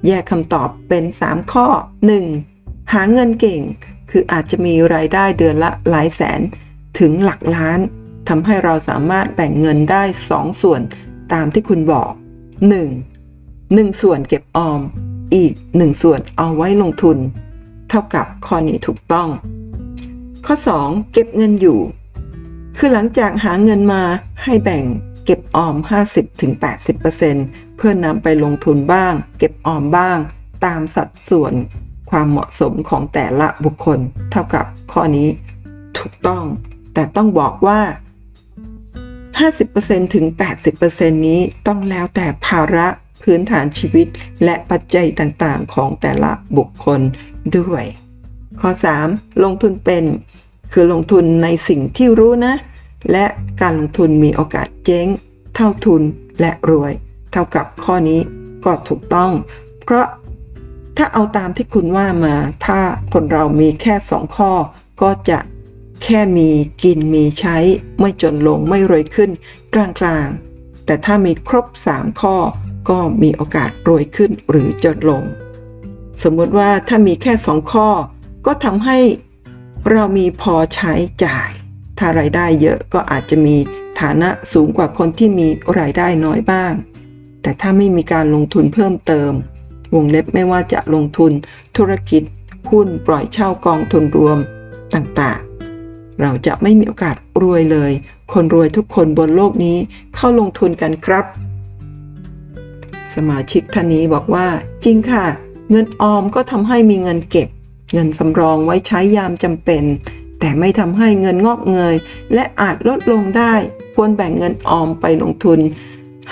[0.06, 1.66] แยกคำตอบเป็น 3 ข้อ
[2.30, 2.92] 1.
[2.92, 3.60] หาเงินเก่ง
[4.16, 6.40] คืออาจจะมีรายได้เดือนละหลายแสน
[6.98, 7.80] ถึงหลักล้าน
[8.28, 10.02] ทำให้เราสามารถแบ่งเงินได้
[10.32, 10.80] 2 ส่วน
[11.32, 12.10] ตามที่คุณบอก
[12.86, 13.74] 1.
[13.84, 14.80] 1 ส่วนเก็บออม
[15.34, 17.18] อีก 1 ส่วนเอาไว้ลงทุน
[17.88, 19.28] เท่ากับข้อนี้ถูกต้อง
[20.46, 20.54] ข้อ
[20.84, 21.12] 2.
[21.12, 21.78] เก็บเงินอยู่
[22.76, 24.02] คือหลังจากหาเงินมา
[24.44, 24.84] ให้แบ่ง
[25.24, 25.74] เก็บออม
[26.56, 30.18] 50-80%เพื่อนำไปลงทุนบ้าง เก็บออมบ้าง
[30.64, 31.54] ตามสัดส่วน
[32.16, 33.98] ความเหมาะสมของแต่ละบุคคล
[34.30, 35.28] เท่ากับข้อนี้
[35.98, 36.44] ถูกต้อง
[36.94, 37.80] แต่ต้องบอกว่า
[39.40, 40.26] 50%ถึง
[40.74, 42.86] 80%นี้ต้องแล้วแต่ภาระ
[43.22, 44.06] พื้นฐานชีวิต
[44.44, 47.00] และปัจจัยต่างๆ ของแต่ละบุคคล
[47.56, 47.84] ด้วย
[48.60, 48.70] ข้อ
[49.06, 49.42] 3.
[49.44, 50.04] ลงทุนเป็น
[50.72, 52.54] คือลงทุนในสิ่งที่รู้นะ
[53.12, 53.26] และ
[53.60, 55.06] การลงทุนมีโอกาสเจ๊ง
[55.54, 56.02] เท่าทุน
[56.40, 56.92] และรวย
[57.32, 58.20] เท่ากับข้อนี้
[58.64, 59.32] ก็ถูกต้อง
[59.84, 60.06] เพราะ
[60.96, 62.34] ถ้าเอาตามที่คุณว่ามา
[62.66, 62.80] ถ้า
[63.12, 64.52] คนเรามีแค่สองข้อ
[65.02, 65.38] ก็จะ
[66.02, 66.48] แค่มี
[66.82, 67.56] กินมีใช้
[67.98, 69.30] ไม่จนลงไม่รวยขึ้น
[69.74, 72.36] กลางๆ แต่ถ้ามีครบ 3 ข้อ
[72.88, 75.24] ก็มีโอกาสรวยขึ้นหรือจนลง
[76.22, 77.88] สมมติว่าถ้ามีแค่2ข้อ
[78.46, 78.98] ก็ทำให้
[79.90, 80.92] เรามีพอใช้
[81.24, 81.50] จ่าย
[81.98, 83.56] ถ้ารายได้เยอะก็อาจจะมี
[84.00, 86.72] ฐานะสูงกว่าคนที่มีรายได้น้อยบ้าง
[87.42, 89.32] แต่ถ้าไม่มีการลงทุนเพิ่มเติม
[89.94, 91.32] วงเล็บไม่ว่าจะลงทุน
[91.76, 92.22] ธุรกิจ
[92.70, 94.38] หุ้นปล่อยเช่ากองทุนรวม
[94.94, 97.92] ต่างๆ เราจะไม่มีโอกาสรวยเลย
[98.32, 99.76] คนรวยทุกคนบนโลกนี้
[100.14, 101.24] เข้าลงทุนกันครับ
[103.14, 104.46] สมาชิกท่านนี้บอกว่า
[104.84, 105.24] จริงค่ะ
[105.70, 107.48] เงินออมก็ทำให้มีเงินเก็บ
[107.92, 109.84] เงินสำรองไว้ใช้ยามจำเป็น
[110.40, 111.96] แต่ไม่ทำให้เงินงอกเงย
[112.34, 113.54] และอาจลดลงได้
[113.94, 115.58] ควรแบ่งเงินออมไปลงทุน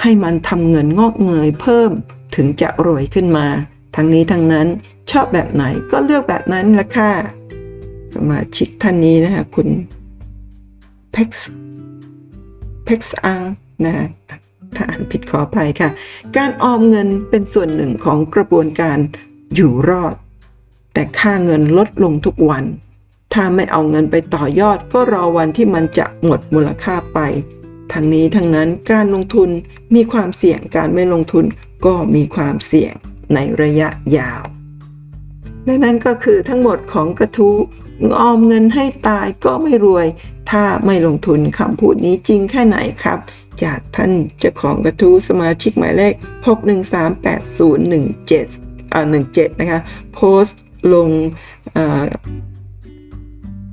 [0.00, 1.90] ให้มันทำเงินงอกเงยเพิ่ม
[2.37, 3.47] ถึงจะรวยขึ้นมา
[3.97, 4.66] ทั้งนี้ทั้งนั้น
[5.11, 7.12] ชอบแบบไหนก็เลือกแบบนั้นละค่ะ
[8.14, 9.68] สมาชิกท่านนี้นะคะคุณ
[11.12, 11.53] เพ็กซ์
[12.85, 13.43] เพ็กซ์อัง
[13.85, 13.95] นะ
[14.76, 15.91] ถ้าอ่านผิดขออภัยค่ะ
[16.37, 18.99] การออมเงินเป็นส่วนหนึ่งของกระบวนการ
[19.55, 20.14] อยู่รอด
[20.95, 22.64] แต่ค่าเงินลดลงทุกวัน
[23.35, 27.20] ถ้าไม่เอาเงินไปต่อยอดก็รอวันที่มันจะหมดมูลค่าไป
[27.93, 29.49] ทั้งนี้ทั้งนั้นการลงทุน
[29.95, 31.45] มีความเสี่ยงการไม่ลงทุน
[31.87, 32.95] ก็มีความเสี่ยง
[33.35, 34.43] ในระยะยาว
[35.64, 37.57] และนั่นก็คือทั้งหมดของกระทู้
[38.20, 40.07] ออมเงินให้ตายก็ไม่รวย
[40.51, 43.18] ถ้าไม่ลงทุนคำพูดนี้จริงแค่ไหนครับ
[43.64, 46.14] จากท่านเจ้าของกระทู้สมาชิกหมายเลข
[46.49, 49.80] 6138017อ่า17 นะคะ
[50.14, 50.61] โพสต์
[50.95, 51.09] ลง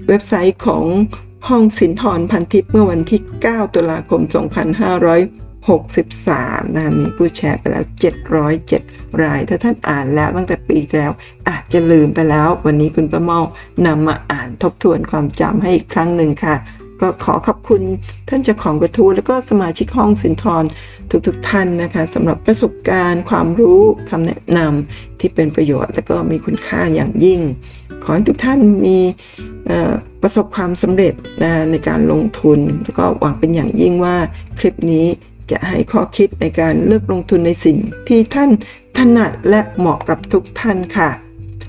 [0.08, 0.84] เว็บไซต์ของ
[1.48, 4.22] ห้องสินทรพันทิพย์เมื่อวันที่ 9 ตุลาคม
[5.68, 7.84] 63นะมีผู้แชร์ไปแล้ว
[8.54, 11.12] 707 ราย ถ้าท่านอ่านแล้วตั้งแต่ปีแล้ว
[11.50, 13.40] อาจจะลืมไปแล้ว วันนี้คุณประเมา
[13.86, 16.56] นำมาอ่านทบทวนความจำให้อีกครั้งหนึ่งค่ะ
[17.02, 17.82] ก็ขอขอบคุณ
[18.30, 20.64] ท่านเจ้าของกระทู้แล้วก็สมาชิกห้องสินทร
[21.28, 27.40] ทุกๆทท่านนะคะสำหรับประสบการณ์ ความรู้คำแนะนำที่เป็นประโยชน์ และก็มีคุณค่าอย่างยิ่ง
[28.04, 29.00] ขอให้ทุกท่านมี
[30.22, 34.16] ประสบความสำเร็จนะในการลงทุน แล้วก็หวังเป็นอย่างยิ่งว่า
[34.60, 35.06] คลิปนี้
[35.52, 37.78] จะให้ข้อคิดในการเลือกลงทุนในสิ่ง
[38.08, 38.50] ที่ท่าน
[38.98, 41.10] ถนัดและเหมาะกับทุกท่านค่ะ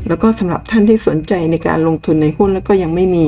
[0.08, 3.24] แล้วก็สำหรับท่านที่สนใจในการลงทุนในหุ้นแล้วก็ยังไม่มี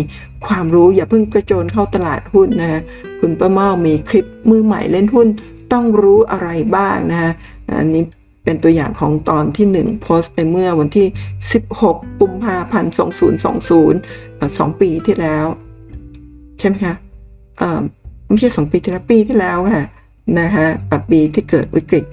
[0.46, 2.82] ความรู้อย่าเพิ่งกระโจนเข้าตลาดหุ้นนะ
[3.20, 5.28] คุณป้าเมามีคลิปมือใหม่เล่นหุ้น
[5.72, 7.32] ต้องรู้อะไรบ้างนะฮะ
[7.78, 8.04] อันนี้
[8.44, 11.06] เป็นตัวอย่างของตอนที่ 1 โพสต์ไปเมื่อวันที่
[11.62, 12.92] 16 กุมภาพันธ์
[13.66, 15.46] 2020 2 ปีที่แล้ว
[16.58, 16.94] ใช่ไหมคะ
[18.28, 19.86] ไม่ใช่ 2 ปีที่แล้วปีที่แล้วค่ะ
[20.40, 20.66] นะคะ
[21.10, 22.04] ปีที่เกิดวิกฤต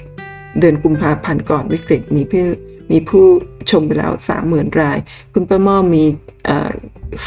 [0.60, 2.45] เดือนกุมภาพันธ์ก่อนวิกฤตมีผู้
[2.91, 3.26] มีผู้
[3.70, 4.12] ชมไปแล้ว
[4.45, 4.97] 30,000 ราย
[5.34, 6.03] คุณป้าม่อมี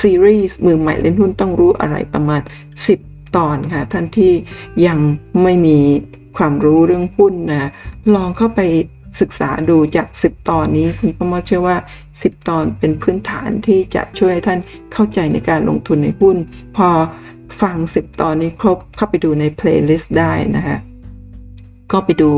[0.00, 2.40] ซีรีส์มือใหม่เล่นหุ้นต้องรู้อะไรประมาณ
[2.88, 4.32] 10 ตอนค่ะ ท่านที่
[4.86, 4.98] ยัง
[5.42, 5.78] ไม่มี
[6.36, 7.70] ความรู้เรื่องหุ้นนะ
[8.14, 8.60] ลองเข้าไป
[9.20, 11.76] ศึกษาดูจาก 10 ตอนนี้ คุณพ่อมอเชื่อว่า
[12.12, 14.58] 10 ตอนเป็นพื้นฐานที่จะช่วยท่าน
[14.92, 16.36] เข้าใจในการลงทุนในหุ้น
[16.76, 16.88] พอ
[17.60, 20.78] ฟัง 10 ตอนนี้ครบเข้าไปดูในเพลย์ลิสต์ได้นะฮะ
[21.92, 22.30] ก็ไปดู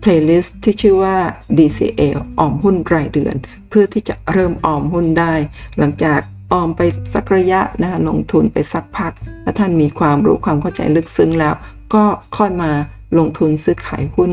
[0.00, 1.16] เพลย์ลิสต์ที่ชื่อว่า
[1.58, 3.34] DCL ออมหุ้นรายเดือน
[3.68, 5.34] เพื่อที่จะเริ่มออมหุ้นได้
[5.78, 6.20] หลังจาก
[6.52, 6.80] ออมไป
[7.14, 11.54] สักระยะนะลงทุนไปสักพักและท่านมีความรู้ความเข้าใจลึกซึ้งแล้ว
[11.94, 12.04] ก็
[12.36, 12.72] ค่อยมา
[13.18, 14.30] ลงทุนซื้อขายหุ้น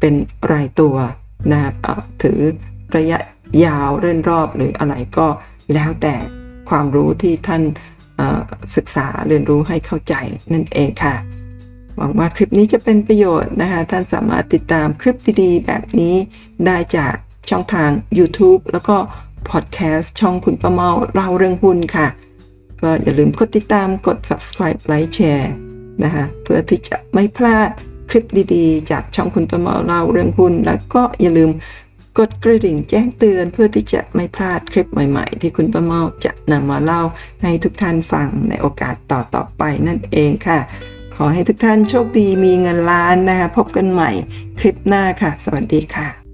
[0.00, 0.14] เป็น
[0.52, 0.96] รายตัว
[1.52, 1.60] นะ
[2.22, 2.40] ถือ
[2.96, 3.18] ระยะ
[3.64, 5.26] ยาวเรื่นรอบหรืออะไรก็
[5.74, 6.14] แล้วแต่
[6.68, 7.62] ความรู้ที่ท่าน
[8.76, 10.14] ศึกษาเรียนรู้ให้เข้าใจ
[10.52, 11.14] นั่นเองค่ะ
[11.96, 16.14] หวังว่าคลิปนี้จะเป็นประโยชน์นะคะ ท่านสามารถติดตามคลิปดีๆ แบบนี้
[16.66, 17.14] ได้จาก
[17.50, 18.96] ช่องทาง YouTube แล้วก็
[19.50, 22.08] พอดแคสต์ช่องคุณประเมาเล่าเรื่องหุ้นค่ะ
[22.82, 25.52] ก็อย่าลืมกดติดตามกด subscribe ไลค์แชร์
[26.04, 27.70] นะคะเพื่อที่จะไม่พลาด
[28.10, 31.50] คลิปดีๆ จากช่องคุณประเมาเล่าเรื่องหุ้น แล้วก็อย่าลืม
[32.18, 37.02] กดกระดิ่งแจ้งเตือนเพื่อที่จะไม่พลาดคลิปใหม่ๆ ที่คุณประเมาจะนำมาเล่า
[37.42, 40.58] ให้ทุกท่านฟังในโอกาสต่อๆไปนั่นเองค่ะ
[41.16, 44.10] ขอให้ทุกท่านโชคดีมีเงินล้านนะคะ พบกันใหม่
[44.58, 46.27] คลิปหน้าค่ะ สวัสดีค่ะ